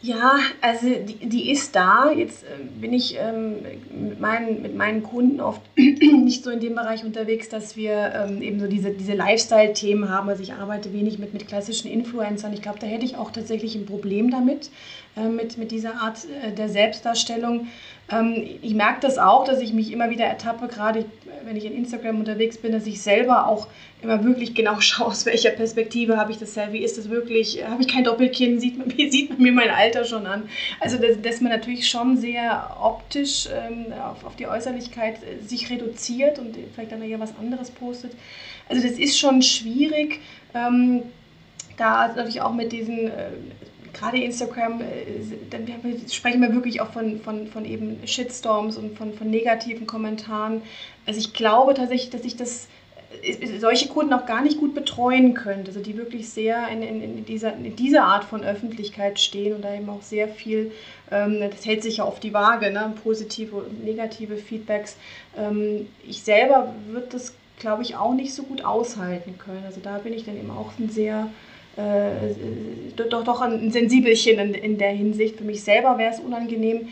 [0.03, 2.11] Ja, also die, die ist da.
[2.11, 3.57] Jetzt äh, bin ich ähm,
[3.93, 8.41] mit, meinen, mit meinen Kunden oft nicht so in dem Bereich unterwegs, dass wir ähm,
[8.41, 10.31] eben so diese, diese Lifestyle-Themen haben.
[10.31, 12.55] Also ich arbeite wenig mit, mit klassischen Influencern.
[12.55, 14.71] Ich glaube, da hätte ich auch tatsächlich ein Problem damit,
[15.17, 17.67] äh, mit, mit dieser Art äh, der Selbstdarstellung.
[18.11, 21.05] Ähm, ich merke das auch, dass ich mich immer wieder ertappe, gerade
[21.44, 23.68] wenn ich in Instagram unterwegs bin, dass ich selber auch
[24.03, 27.83] immer wirklich genau schaue, aus welcher Perspektive habe ich das Selfie, ist das wirklich, habe
[27.83, 30.49] ich kein Doppelkinn, sieht man, sieht man mir mein Alter schon an.
[30.81, 35.70] Also dass, dass man natürlich schon sehr optisch ähm, auf, auf die Äußerlichkeit äh, sich
[35.70, 38.12] reduziert und vielleicht dann ja was anderes postet.
[38.68, 40.20] Also das ist schon schwierig.
[40.55, 41.03] Ähm,
[41.77, 43.31] da natürlich auch mit diesen äh,
[43.92, 44.87] gerade Instagram, äh,
[45.50, 45.66] dann
[46.11, 50.62] sprechen wir wirklich auch von, von, von eben Shitstorms und von, von negativen Kommentaren.
[51.07, 52.68] Also ich glaube tatsächlich, dass ich das
[53.22, 57.03] äh, solche Kunden auch gar nicht gut betreuen könnte, also die wirklich sehr in, in,
[57.03, 60.72] in, dieser, in dieser Art von Öffentlichkeit stehen und da eben auch sehr viel,
[61.11, 62.94] ähm, das hält sich ja auf die Waage, ne?
[63.03, 64.96] positive und negative Feedbacks.
[65.37, 69.64] Ähm, ich selber würde das, glaube ich, auch nicht so gut aushalten können.
[69.66, 71.29] Also da bin ich dann eben auch ein sehr
[71.81, 72.35] äh,
[72.97, 75.37] doch, doch ein Sensibelchen in, in der Hinsicht.
[75.37, 76.88] Für mich selber wäre es unangenehm.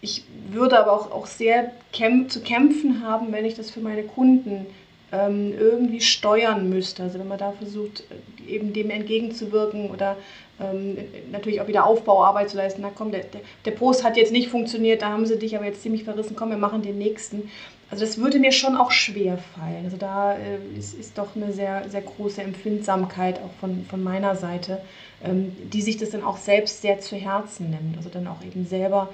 [0.00, 4.02] Ich würde aber auch, auch sehr kämp zu kämpfen haben, wenn ich das für meine
[4.02, 4.66] Kunden
[5.12, 7.04] ähm, irgendwie steuern müsste.
[7.04, 8.02] Also wenn man da versucht,
[8.48, 10.16] eben dem entgegenzuwirken oder
[10.60, 10.98] ähm,
[11.30, 12.82] natürlich auch wieder Aufbauarbeit zu leisten.
[12.82, 13.24] Na komm, der,
[13.64, 16.50] der Post hat jetzt nicht funktioniert, da haben sie dich aber jetzt ziemlich verrissen, komm,
[16.50, 17.50] wir machen den nächsten.
[17.92, 19.84] Also das würde mir schon auch schwer fallen.
[19.84, 24.34] Also da äh, ist, ist doch eine sehr, sehr große Empfindsamkeit auch von, von meiner
[24.34, 24.80] Seite,
[25.22, 27.98] ähm, die sich das dann auch selbst sehr zu Herzen nimmt.
[27.98, 29.10] Also dann auch eben selber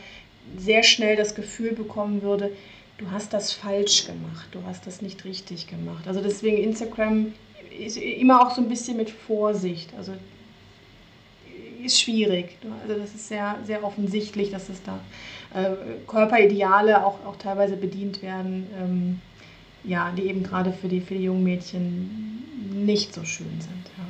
[0.56, 2.52] sehr schnell das Gefühl bekommen würde,
[2.98, 6.06] du hast das falsch gemacht, du hast das nicht richtig gemacht.
[6.06, 7.32] Also deswegen Instagram
[7.84, 9.90] ist immer auch so ein bisschen mit Vorsicht.
[9.98, 10.12] Also
[11.84, 12.58] ist schwierig.
[12.82, 15.00] Also das ist sehr, sehr offensichtlich, dass es da
[15.54, 15.70] äh,
[16.06, 19.20] Körperideale auch, auch teilweise bedient werden, ähm,
[19.84, 22.44] ja, die eben gerade für die, für die jungen Mädchen
[22.84, 23.90] nicht so schön sind.
[23.96, 24.04] Ja.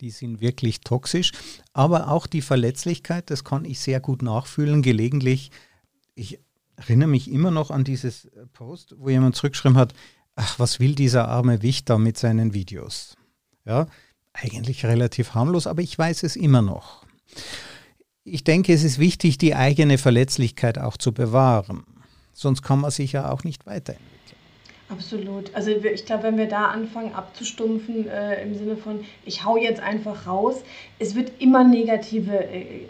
[0.00, 1.32] Die sind wirklich toxisch,
[1.72, 4.82] aber auch die Verletzlichkeit, das kann ich sehr gut nachfühlen.
[4.82, 5.50] Gelegentlich,
[6.14, 6.40] ich
[6.76, 9.94] erinnere mich immer noch an dieses Post, wo jemand zurückgeschrieben hat,
[10.34, 13.16] ach, was will dieser arme Wicht da mit seinen Videos?
[13.64, 13.86] Ja,
[14.32, 17.04] eigentlich relativ harmlos, aber ich weiß es immer noch
[18.24, 21.84] ich denke, es ist wichtig, die eigene Verletzlichkeit auch zu bewahren.
[22.32, 24.14] Sonst kann man sich ja auch nicht weiterentwickeln.
[24.88, 25.54] Absolut.
[25.54, 29.80] Also ich glaube, wenn wir da anfangen abzustumpfen äh, im Sinne von, ich hau jetzt
[29.80, 30.56] einfach raus,
[30.98, 32.88] es wird immer negative äh, äh,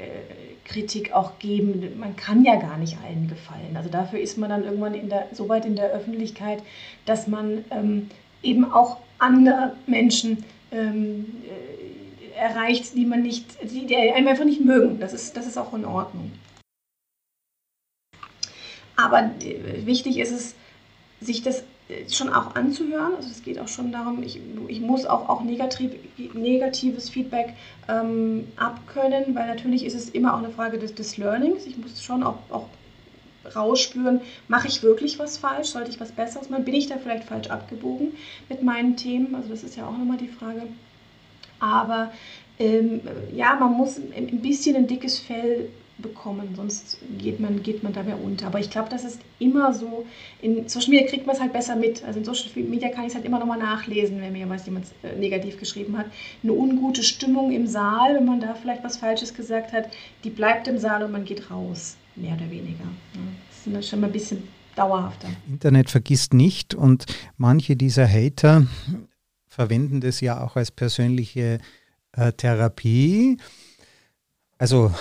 [0.64, 1.98] Kritik auch geben.
[1.98, 3.76] Man kann ja gar nicht allen gefallen.
[3.76, 6.62] Also dafür ist man dann irgendwann in der, so weit in der Öffentlichkeit,
[7.06, 8.08] dass man ähm,
[8.42, 11.83] eben auch andere Menschen ähm, äh,
[12.36, 15.00] erreicht, die man nicht, die, die einem einfach nicht mögen.
[15.00, 16.32] Das ist, das ist auch in Ordnung.
[18.96, 20.54] Aber äh, wichtig ist es,
[21.20, 23.14] sich das äh, schon auch anzuhören.
[23.16, 25.92] Also es geht auch schon darum, ich, ich muss auch, auch negativ,
[26.34, 27.54] negatives Feedback
[27.88, 31.66] ähm, abkönnen, weil natürlich ist es immer auch eine Frage des, des Learnings.
[31.66, 32.66] Ich muss schon auch, auch
[33.54, 37.24] rausspüren, mache ich wirklich was falsch, sollte ich was Besseres machen, bin ich da vielleicht
[37.24, 38.12] falsch abgebogen
[38.48, 40.62] mit meinen Themen, also das ist ja auch nochmal die Frage.
[41.58, 42.12] Aber
[42.58, 43.00] ähm,
[43.34, 48.14] ja, man muss ein bisschen ein dickes Fell bekommen, sonst geht man, geht man dabei
[48.16, 48.46] unter.
[48.48, 50.04] Aber ich glaube, das ist immer so,
[50.42, 52.02] in Social Media kriegt man es halt besser mit.
[52.04, 54.86] Also in Social Media kann ich es halt immer nochmal nachlesen, wenn mir was jemand
[55.02, 56.06] äh, negativ geschrieben hat.
[56.42, 59.88] Eine ungute Stimmung im Saal, wenn man da vielleicht was Falsches gesagt hat,
[60.24, 62.84] die bleibt im Saal und man geht raus, mehr oder weniger.
[63.64, 64.42] Das ist schon mal ein bisschen
[64.74, 65.28] dauerhafter.
[65.48, 68.66] Internet vergisst nicht und manche dieser Hater
[69.54, 71.58] verwenden das ja auch als persönliche
[72.12, 73.38] äh, Therapie.
[74.58, 74.92] Also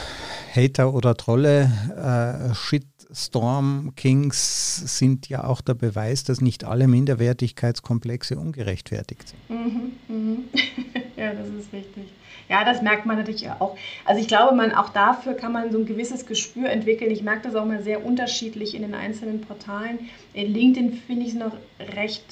[0.56, 8.38] Hater oder Trolle, äh, Shitstorm Kings sind ja auch der Beweis, dass nicht alle Minderwertigkeitskomplexe
[8.38, 9.50] ungerechtfertigt sind.
[9.50, 10.38] Mhm, mhm.
[11.16, 12.06] ja, das ist richtig.
[12.50, 13.76] Ja, das merkt man natürlich auch.
[14.06, 17.10] Also ich glaube, man auch dafür kann man so ein gewisses Gespür entwickeln.
[17.10, 20.00] Ich merke das auch mal sehr unterschiedlich in den einzelnen Portalen.
[20.34, 21.54] In LinkedIn finde ich es noch
[21.96, 22.24] recht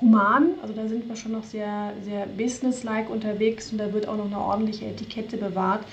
[0.00, 0.54] human.
[0.62, 4.26] Also da sind wir schon noch sehr, sehr businesslike unterwegs und da wird auch noch
[4.26, 5.84] eine ordentliche Etikette bewahrt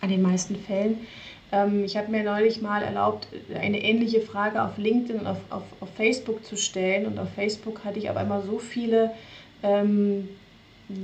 [0.00, 0.98] an den meisten Fällen.
[1.52, 5.62] Ähm, ich habe mir neulich mal erlaubt, eine ähnliche Frage auf LinkedIn und auf, auf,
[5.80, 7.06] auf Facebook zu stellen.
[7.06, 9.10] Und auf Facebook hatte ich aber immer so viele
[9.62, 10.28] ähm,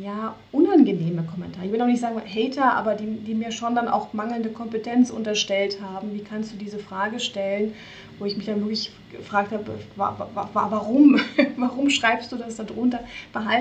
[0.03, 1.67] ja, unangenehme Kommentare.
[1.67, 5.11] Ich will auch nicht sagen Hater, aber die, die mir schon dann auch mangelnde Kompetenz
[5.11, 6.15] unterstellt haben.
[6.15, 7.75] Wie kannst du diese Frage stellen?
[8.19, 11.21] Wo ich mich dann wirklich gefragt habe, warum?
[11.57, 13.01] warum schreibst du das da drunter?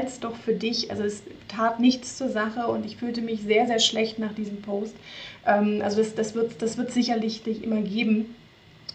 [0.06, 0.92] Es doch für dich.
[0.92, 4.62] Also es tat nichts zur Sache und ich fühlte mich sehr, sehr schlecht nach diesem
[4.62, 4.96] Post.
[5.46, 8.36] Ähm, also das, das wird es das wird sicherlich nicht immer geben.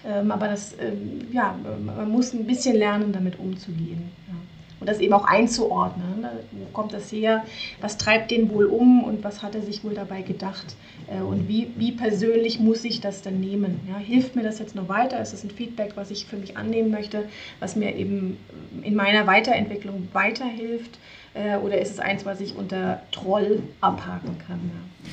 [0.07, 4.11] Ähm, aber das, ähm, ja, man muss ein bisschen lernen, damit umzugehen.
[4.29, 4.35] Ja
[4.81, 6.23] und das eben auch einzuordnen.
[6.23, 6.31] Ne?
[6.53, 7.45] Wo kommt das her?
[7.81, 10.75] Was treibt den wohl um und was hat er sich wohl dabei gedacht?
[11.07, 13.81] Äh, und wie, wie persönlich muss ich das dann nehmen?
[13.89, 15.21] Ja, hilft mir das jetzt noch weiter?
[15.21, 17.29] Ist das ein Feedback, was ich für mich annehmen möchte,
[17.61, 18.39] was mir eben
[18.83, 20.99] in meiner Weiterentwicklung weiterhilft?
[21.35, 24.59] Äh, oder ist es eins, was ich unter Troll abhaken kann?
[24.65, 25.11] Ja?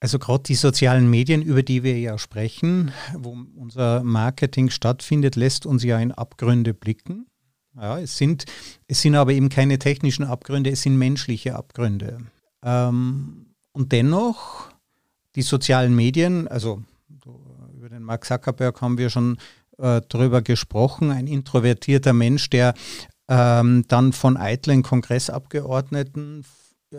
[0.00, 5.64] Also gerade die sozialen Medien, über die wir ja sprechen, wo unser Marketing stattfindet, lässt
[5.64, 7.26] uns ja in Abgründe blicken.
[7.76, 8.44] Ja, es, sind,
[8.86, 12.18] es sind aber eben keine technischen Abgründe, es sind menschliche Abgründe.
[12.62, 14.68] Ähm, und dennoch,
[15.34, 16.82] die sozialen Medien, also
[17.76, 19.38] über den Mark Zuckerberg haben wir schon
[19.78, 22.74] äh, drüber gesprochen, ein introvertierter Mensch, der
[23.28, 26.44] ähm, dann von eitlen Kongressabgeordneten
[26.92, 26.96] äh,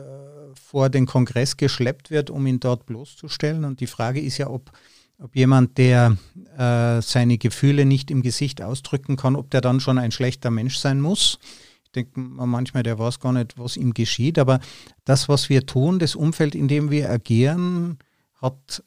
[0.53, 3.63] vor den Kongress geschleppt wird, um ihn dort bloßzustellen.
[3.63, 4.71] Und die Frage ist ja, ob
[5.19, 6.17] ob jemand, der
[6.57, 10.77] äh, seine Gefühle nicht im Gesicht ausdrücken kann, ob der dann schon ein schlechter Mensch
[10.77, 11.39] sein muss.
[11.83, 14.37] Ich denke manchmal, der weiß gar nicht, was ihm geschieht.
[14.37, 14.59] Aber
[15.05, 17.99] das, was wir tun, das Umfeld, in dem wir agieren,
[18.41, 18.83] hat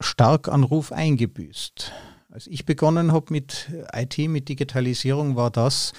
[0.00, 1.92] stark an Ruf eingebüßt.
[2.30, 5.92] Als ich begonnen habe mit IT, mit Digitalisierung, war das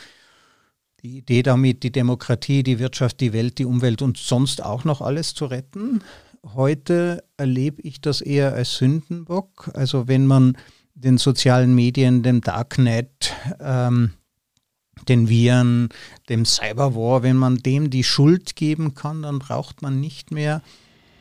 [1.01, 5.01] die Idee damit, die Demokratie, die Wirtschaft, die Welt, die Umwelt und sonst auch noch
[5.01, 6.01] alles zu retten.
[6.53, 9.71] Heute erlebe ich das eher als Sündenbock.
[9.73, 10.57] Also wenn man
[10.93, 14.11] den sozialen Medien, dem Darknet, ähm,
[15.09, 15.89] den Viren,
[16.29, 20.61] dem Cyberwar, wenn man dem die Schuld geben kann, dann braucht man nicht mehr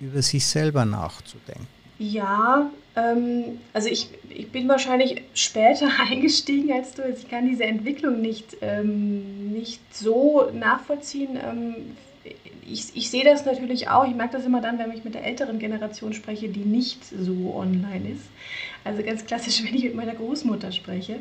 [0.01, 1.67] über sich selber nachzudenken.
[1.99, 7.03] Ja, ähm, also ich, ich bin wahrscheinlich später eingestiegen als du.
[7.03, 11.39] Also ich kann diese Entwicklung nicht, ähm, nicht so nachvollziehen.
[12.67, 14.07] Ich, ich sehe das natürlich auch.
[14.07, 17.55] Ich merke das immer dann, wenn ich mit der älteren Generation spreche, die nicht so
[17.55, 18.25] online ist.
[18.85, 21.17] Also ganz klassisch, wenn ich mit meiner Großmutter spreche.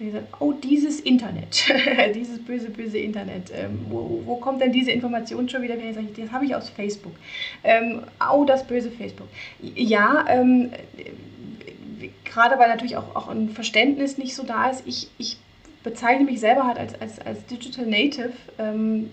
[0.00, 1.64] Die sagt, oh, dieses Internet,
[2.14, 5.92] dieses böse, böse Internet, ähm, wo, wo, kommt denn diese Information schon wieder her?
[5.92, 7.12] Das habe ich aus Facebook.
[7.62, 9.28] Ähm, oh, das böse Facebook.
[9.60, 10.70] Ja, ähm,
[12.24, 14.82] gerade weil natürlich auch, auch ein Verständnis nicht so da ist.
[14.86, 15.36] Ich, ich
[15.82, 18.32] bezeichne mich selber halt als, als, als Digital Native.
[18.58, 19.10] Ähm,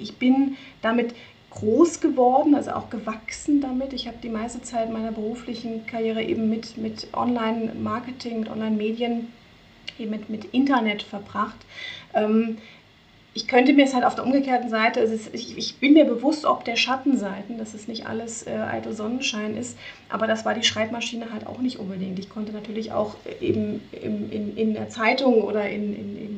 [0.00, 1.14] ich bin damit
[1.50, 3.92] groß geworden, also auch gewachsen damit.
[3.92, 9.28] Ich habe die meiste Zeit meiner beruflichen Karriere eben mit, mit Online-Marketing, mit Online-Medien,
[9.98, 11.56] eben mit, mit Internet verbracht.
[12.14, 12.58] Ähm,
[13.34, 16.44] ich könnte mir es halt auf der umgekehrten Seite, also ich, ich, bin mir bewusst,
[16.44, 19.78] ob der Schattenseiten, dass es nicht alles äh, eitel Sonnenschein ist,
[20.08, 22.18] aber das war die Schreibmaschine halt auch nicht unbedingt.
[22.18, 26.37] Ich konnte natürlich auch eben in, in, in der Zeitung oder in, in, in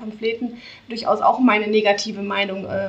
[0.00, 2.88] Pamphleten durchaus auch meine negative Meinung äh,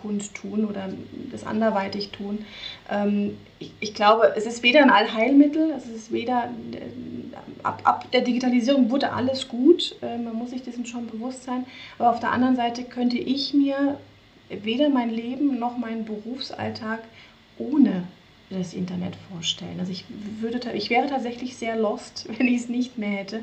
[0.00, 0.88] kundtun oder
[1.30, 2.44] das anderweitig tun.
[2.90, 8.10] Ähm, ich, ich, glaube, es ist weder ein Allheilmittel, es ist weder, äh, ab, ab
[8.12, 11.64] der Digitalisierung wurde alles gut, äh, man muss sich dessen schon bewusst sein,
[11.98, 13.98] aber auf der anderen Seite könnte ich mir
[14.48, 17.00] weder mein Leben noch meinen Berufsalltag
[17.58, 18.04] ohne
[18.50, 19.80] das Internet vorstellen.
[19.80, 20.04] Also ich,
[20.40, 23.42] würde, ich wäre tatsächlich sehr lost, wenn ich es nicht mehr hätte.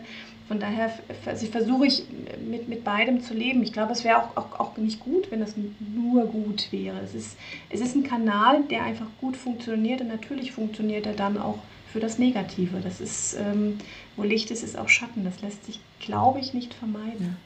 [0.49, 0.91] Von daher
[1.27, 2.03] also versuche ich
[2.43, 3.61] mit, mit beidem zu leben.
[3.61, 6.99] Ich glaube, es wäre auch, auch, auch nicht gut, wenn es nur gut wäre.
[7.01, 7.37] Es ist,
[7.69, 11.59] es ist ein Kanal, der einfach gut funktioniert und natürlich funktioniert er dann auch
[11.93, 12.79] für das Negative.
[12.81, 13.77] Das ist, ähm,
[14.17, 15.23] wo Licht ist, ist auch Schatten.
[15.23, 17.37] Das lässt sich, glaube ich, nicht vermeiden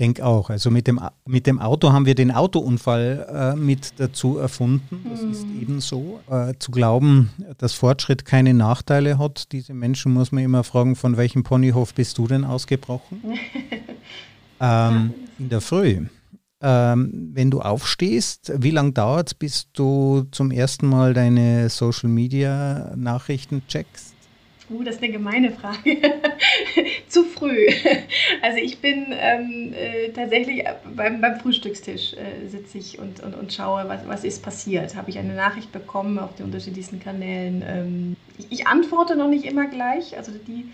[0.00, 0.50] denke auch.
[0.50, 5.04] Also mit dem, mit dem Auto haben wir den Autounfall äh, mit dazu erfunden.
[5.08, 5.30] Das mhm.
[5.30, 6.20] ist eben so.
[6.28, 11.16] Äh, zu glauben, dass Fortschritt keine Nachteile hat, diese Menschen muss man immer fragen, von
[11.16, 13.22] welchem Ponyhof bist du denn ausgebrochen?
[14.60, 16.06] ähm, in der Früh.
[16.62, 23.62] Ähm, wenn du aufstehst, wie lange dauert es, bis du zum ersten Mal deine Social-Media-Nachrichten
[23.66, 24.14] checkst?
[24.70, 25.96] Uh, das ist eine gemeine Frage.
[27.08, 27.66] Zu früh.
[28.40, 33.34] Also ich bin ähm, äh, tatsächlich äh, beim, beim Frühstückstisch äh, sitze ich und, und,
[33.34, 34.94] und schaue, was, was ist passiert.
[34.94, 37.64] Habe ich eine Nachricht bekommen auf den unterschiedlichsten Kanälen.
[37.66, 40.16] Ähm, ich, ich, antworte noch nicht immer gleich.
[40.16, 40.66] Also die,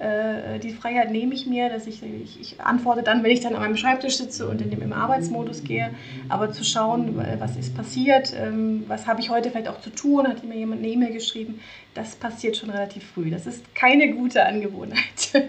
[0.00, 3.54] äh, die Freiheit nehme ich mir, dass ich, ich, ich, antworte dann, wenn ich dann
[3.54, 5.90] an meinem Schreibtisch sitze und in dem, im Arbeitsmodus gehe.
[6.30, 10.26] Aber zu schauen, was ist passiert, ähm, was habe ich heute vielleicht auch zu tun,
[10.26, 11.60] hat mir jemand eine E-Mail geschrieben,
[11.92, 13.30] das passiert schon relativ früh.
[13.30, 15.02] Das ist keine gute Angewohnheit.
[15.32, 15.42] das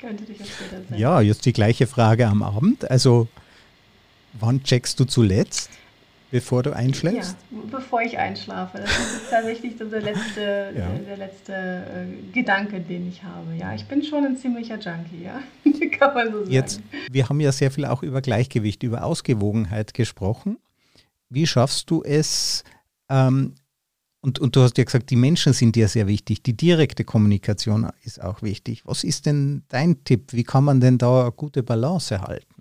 [0.00, 0.98] könnte durchaus später sein.
[0.98, 2.90] Ja, jetzt die gleiche Frage am Abend.
[2.90, 3.28] Also,
[4.32, 5.68] wann checkst du zuletzt?
[6.32, 7.36] Bevor du einschläfst?
[7.50, 8.78] Ja, bevor ich einschlafe.
[8.78, 10.40] Das ist tatsächlich so der letzte,
[10.76, 10.88] ja.
[10.88, 13.54] der letzte äh, Gedanke, den ich habe.
[13.54, 15.42] Ja, ich bin schon ein ziemlicher Junkie, ja.
[15.98, 16.50] Kann man so sagen.
[16.50, 16.80] Jetzt,
[17.10, 20.56] wir haben ja sehr viel auch über Gleichgewicht, über Ausgewogenheit gesprochen.
[21.28, 22.64] Wie schaffst du es,
[23.10, 23.54] ähm,
[24.22, 27.90] und, und du hast ja gesagt, die Menschen sind dir sehr wichtig, die direkte Kommunikation
[28.04, 28.86] ist auch wichtig.
[28.86, 30.32] Was ist denn dein Tipp?
[30.32, 32.51] Wie kann man denn da eine gute Balance erhalten?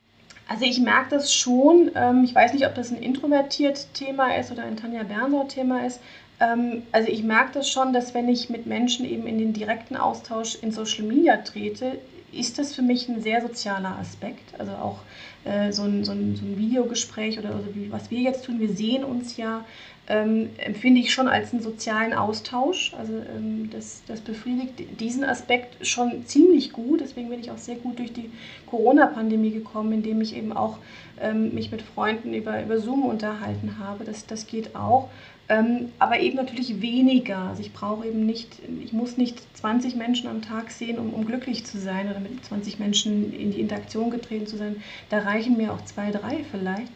[0.51, 1.91] Also ich merke das schon.
[1.95, 5.85] Ähm, ich weiß nicht, ob das ein introvertiert Thema ist oder ein Tanja Bernauer Thema
[5.85, 6.01] ist.
[6.41, 9.95] Ähm, also ich merke das schon, dass wenn ich mit Menschen eben in den direkten
[9.95, 11.99] Austausch in Social Media trete,
[12.33, 14.59] ist das für mich ein sehr sozialer Aspekt.
[14.59, 14.99] Also auch
[15.45, 18.59] äh, so, ein, so, ein, so ein Videogespräch oder, oder wie, was wir jetzt tun,
[18.59, 19.63] wir sehen uns ja,
[20.11, 22.93] ähm, empfinde ich schon als einen sozialen Austausch.
[22.97, 26.99] Also ähm, das, das befriedigt diesen Aspekt schon ziemlich gut.
[26.99, 28.29] Deswegen bin ich auch sehr gut durch die
[28.67, 30.79] Corona-Pandemie gekommen, indem ich eben auch
[31.21, 34.03] ähm, mich mit Freunden über, über Zoom unterhalten habe.
[34.03, 35.09] Das, das geht auch.
[35.47, 37.37] Ähm, aber eben natürlich weniger.
[37.37, 41.25] Also ich brauche eben nicht, ich muss nicht 20 Menschen am Tag sehen, um, um
[41.25, 44.83] glücklich zu sein oder mit 20 Menschen in die Interaktion getreten zu sein.
[45.09, 46.91] Da reichen mir auch zwei, drei vielleicht.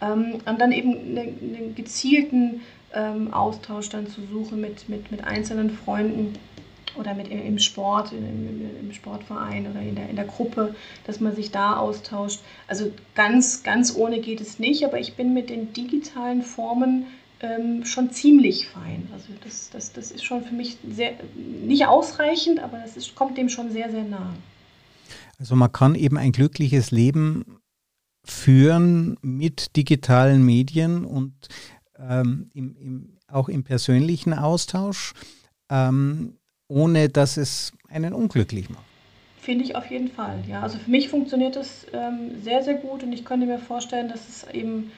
[0.00, 2.62] Ähm, und dann eben einen, einen gezielten
[2.94, 6.34] ähm, Austausch dann zu suchen mit, mit, mit einzelnen Freunden
[6.96, 10.74] oder mit im Sport, im, im, Sportverein oder in der, in der Gruppe,
[11.06, 12.40] dass man sich da austauscht.
[12.66, 17.06] Also ganz, ganz ohne geht es nicht, aber ich bin mit den digitalen Formen
[17.42, 19.08] ähm, schon ziemlich fein.
[19.12, 23.38] Also das, das, das ist schon für mich sehr, nicht ausreichend, aber das ist, kommt
[23.38, 24.34] dem schon sehr, sehr nah.
[25.38, 27.59] Also man kann eben ein glückliches Leben
[28.24, 31.34] führen mit digitalen Medien und
[31.98, 35.14] ähm, im, im, auch im persönlichen Austausch,
[35.70, 36.36] ähm,
[36.68, 38.84] ohne dass es einen unglücklich macht.
[39.40, 40.60] Finde ich auf jeden Fall, ja.
[40.60, 44.28] Also für mich funktioniert das ähm, sehr, sehr gut und ich könnte mir vorstellen, dass
[44.28, 44.92] es eben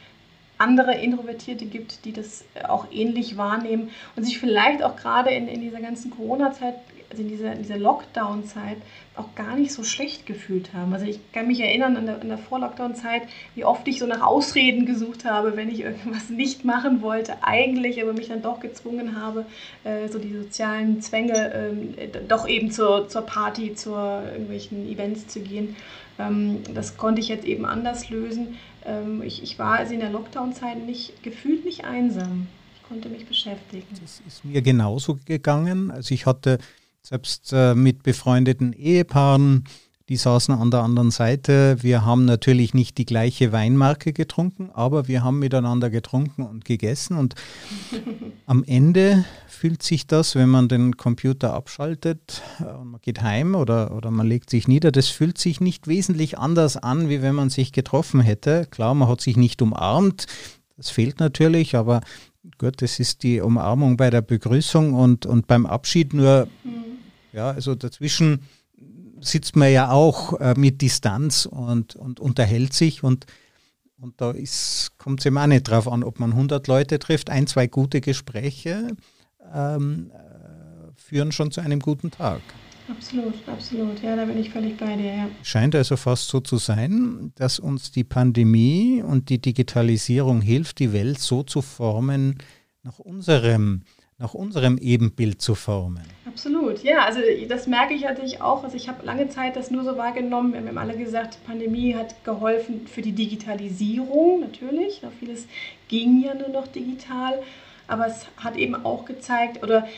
[0.62, 5.60] andere Introvertierte gibt, die das auch ähnlich wahrnehmen und sich vielleicht auch gerade in, in
[5.60, 6.74] dieser ganzen Corona-Zeit
[7.12, 8.78] also in dieser, dieser Lockdown-Zeit
[9.16, 10.94] auch gar nicht so schlecht gefühlt haben.
[10.94, 13.22] Also ich kann mich erinnern an der, der Vor-Lockdown-Zeit,
[13.54, 18.02] wie oft ich so nach Ausreden gesucht habe, wenn ich irgendwas nicht machen wollte, eigentlich,
[18.02, 19.44] aber mich dann doch gezwungen habe,
[19.84, 25.40] äh, so die sozialen Zwänge äh, doch eben zur, zur Party, zu irgendwelchen Events zu
[25.40, 25.76] gehen.
[26.18, 28.58] Ähm, das konnte ich jetzt eben anders lösen.
[28.84, 33.26] Ähm, ich, ich war also in der Lockdown-Zeit nicht, gefühlt nicht einsam Ich konnte mich
[33.26, 33.86] beschäftigen.
[34.00, 35.90] Das ist mir genauso gegangen.
[35.90, 36.58] Also ich hatte
[37.02, 39.64] selbst äh, mit befreundeten Ehepaaren,
[40.08, 41.76] die saßen an der anderen Seite.
[41.80, 47.16] Wir haben natürlich nicht die gleiche Weinmarke getrunken, aber wir haben miteinander getrunken und gegessen.
[47.16, 47.34] Und
[48.46, 53.54] am Ende fühlt sich das, wenn man den Computer abschaltet und äh, man geht heim
[53.54, 57.34] oder, oder man legt sich nieder, das fühlt sich nicht wesentlich anders an, wie wenn
[57.34, 58.66] man sich getroffen hätte.
[58.70, 60.26] Klar, man hat sich nicht umarmt,
[60.76, 62.00] das fehlt natürlich, aber
[62.58, 66.48] gut, das ist die Umarmung bei der Begrüßung und, und beim Abschied nur.
[66.64, 66.92] Mhm
[67.32, 68.40] ja, also dazwischen
[69.24, 73.26] sitzt man ja auch äh, mit Distanz und, und unterhält sich und,
[74.00, 74.34] und da
[74.98, 77.30] kommt es eben auch nicht drauf an, ob man 100 Leute trifft.
[77.30, 78.88] Ein, zwei gute Gespräche
[79.54, 82.42] ähm, äh, führen schon zu einem guten Tag.
[82.88, 84.02] Absolut, absolut.
[84.02, 85.14] Ja, da bin ich völlig bei dir.
[85.14, 85.28] Ja.
[85.42, 90.92] Scheint also fast so zu sein, dass uns die Pandemie und die Digitalisierung hilft, die
[90.92, 92.38] Welt so zu formen,
[92.82, 93.82] nach unserem
[94.22, 96.04] nach unserem Ebenbild zu formen.
[96.26, 98.62] Absolut, ja, also das merke ich natürlich auch.
[98.62, 100.52] Also ich habe lange Zeit das nur so wahrgenommen.
[100.52, 105.02] Wir haben alle gesagt, Pandemie hat geholfen für die Digitalisierung natürlich.
[105.18, 105.46] Vieles
[105.88, 107.42] ging ja nur noch digital.
[107.88, 109.88] Aber es hat eben auch gezeigt, oder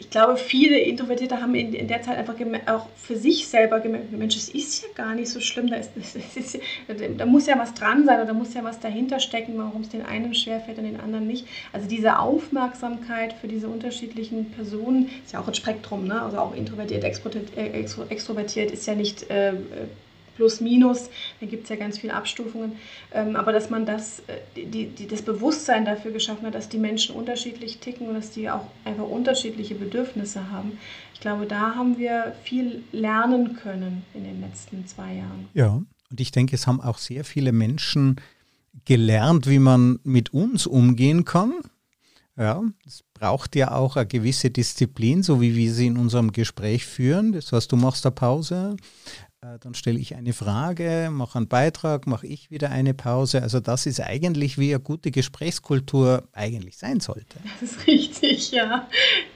[0.00, 2.34] ich glaube, viele Introvertierte haben in, in der Zeit einfach
[2.66, 5.90] auch für sich selber gemerkt, Mensch, es ist ja gar nicht so schlimm, da, ist,
[6.36, 6.58] ist,
[7.18, 9.90] da muss ja was dran sein oder da muss ja was dahinter stecken, warum es
[9.90, 11.46] den einen schwerfällt und den anderen nicht.
[11.74, 16.22] Also diese Aufmerksamkeit für diese unterschiedlichen Personen ist ja auch ein Spektrum, ne?
[16.22, 19.30] also auch introvertiert, äh, extrovertiert ist ja nicht...
[19.30, 19.52] Äh,
[20.40, 21.10] plus minus,
[21.40, 22.72] da gibt es ja ganz viele Abstufungen,
[23.12, 26.78] ähm, aber dass man das, äh, die, die, das Bewusstsein dafür geschaffen hat, dass die
[26.78, 30.78] Menschen unterschiedlich ticken und dass die auch einfach unterschiedliche Bedürfnisse haben.
[31.12, 35.48] Ich glaube, da haben wir viel lernen können in den letzten zwei Jahren.
[35.52, 38.16] Ja, und ich denke, es haben auch sehr viele Menschen
[38.86, 41.52] gelernt, wie man mit uns umgehen kann.
[42.38, 46.86] Ja, es braucht ja auch eine gewisse Disziplin, so wie wir sie in unserem Gespräch
[46.86, 47.32] führen.
[47.32, 48.76] Das heißt, du machst eine Pause,
[49.60, 53.40] dann stelle ich eine Frage, mache einen Beitrag, mache ich wieder eine Pause.
[53.40, 57.38] Also das ist eigentlich, wie eine gute Gesprächskultur eigentlich sein sollte.
[57.60, 58.86] Das ist richtig, ja.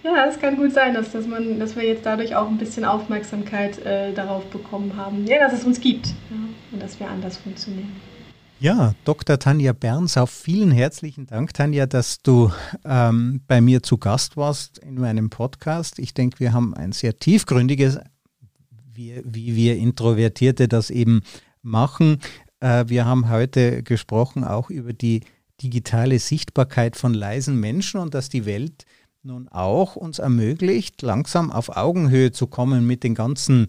[0.03, 2.85] Ja, es kann gut sein, dass, dass, man, dass wir jetzt dadurch auch ein bisschen
[2.85, 6.37] Aufmerksamkeit äh, darauf bekommen haben, ja, dass es uns gibt ja,
[6.73, 7.93] und dass wir anders funktionieren.
[8.61, 9.39] Ja, Dr.
[9.39, 12.53] Tanja Berns, auf vielen herzlichen Dank, Tanja, dass du
[12.85, 15.99] ähm, bei mir zu Gast warst in meinem Podcast.
[15.99, 17.99] Ich denke, wir haben ein sehr tiefgründiges
[18.95, 21.23] wie, wie wir Introvertierte das eben
[21.63, 22.19] machen.
[22.61, 25.21] Äh, wir haben heute gesprochen auch über die
[25.63, 28.85] digitale Sichtbarkeit von leisen Menschen und dass die Welt
[29.23, 33.67] nun auch uns ermöglicht, langsam auf Augenhöhe zu kommen mit den ganzen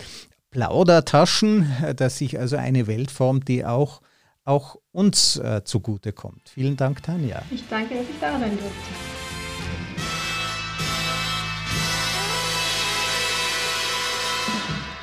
[0.51, 4.01] Plaudertaschen, dass sich also eine Welt formt, die auch,
[4.43, 6.49] auch uns äh, zugutekommt.
[6.49, 7.41] Vielen Dank, Tanja.
[7.51, 9.14] Ich danke, dass ich da sein durfte.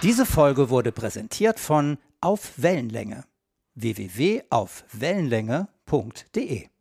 [0.03, 3.24] Diese Folge wurde präsentiert von Auf Wellenlänge.
[3.76, 6.71] Www.aufwellenlänge.de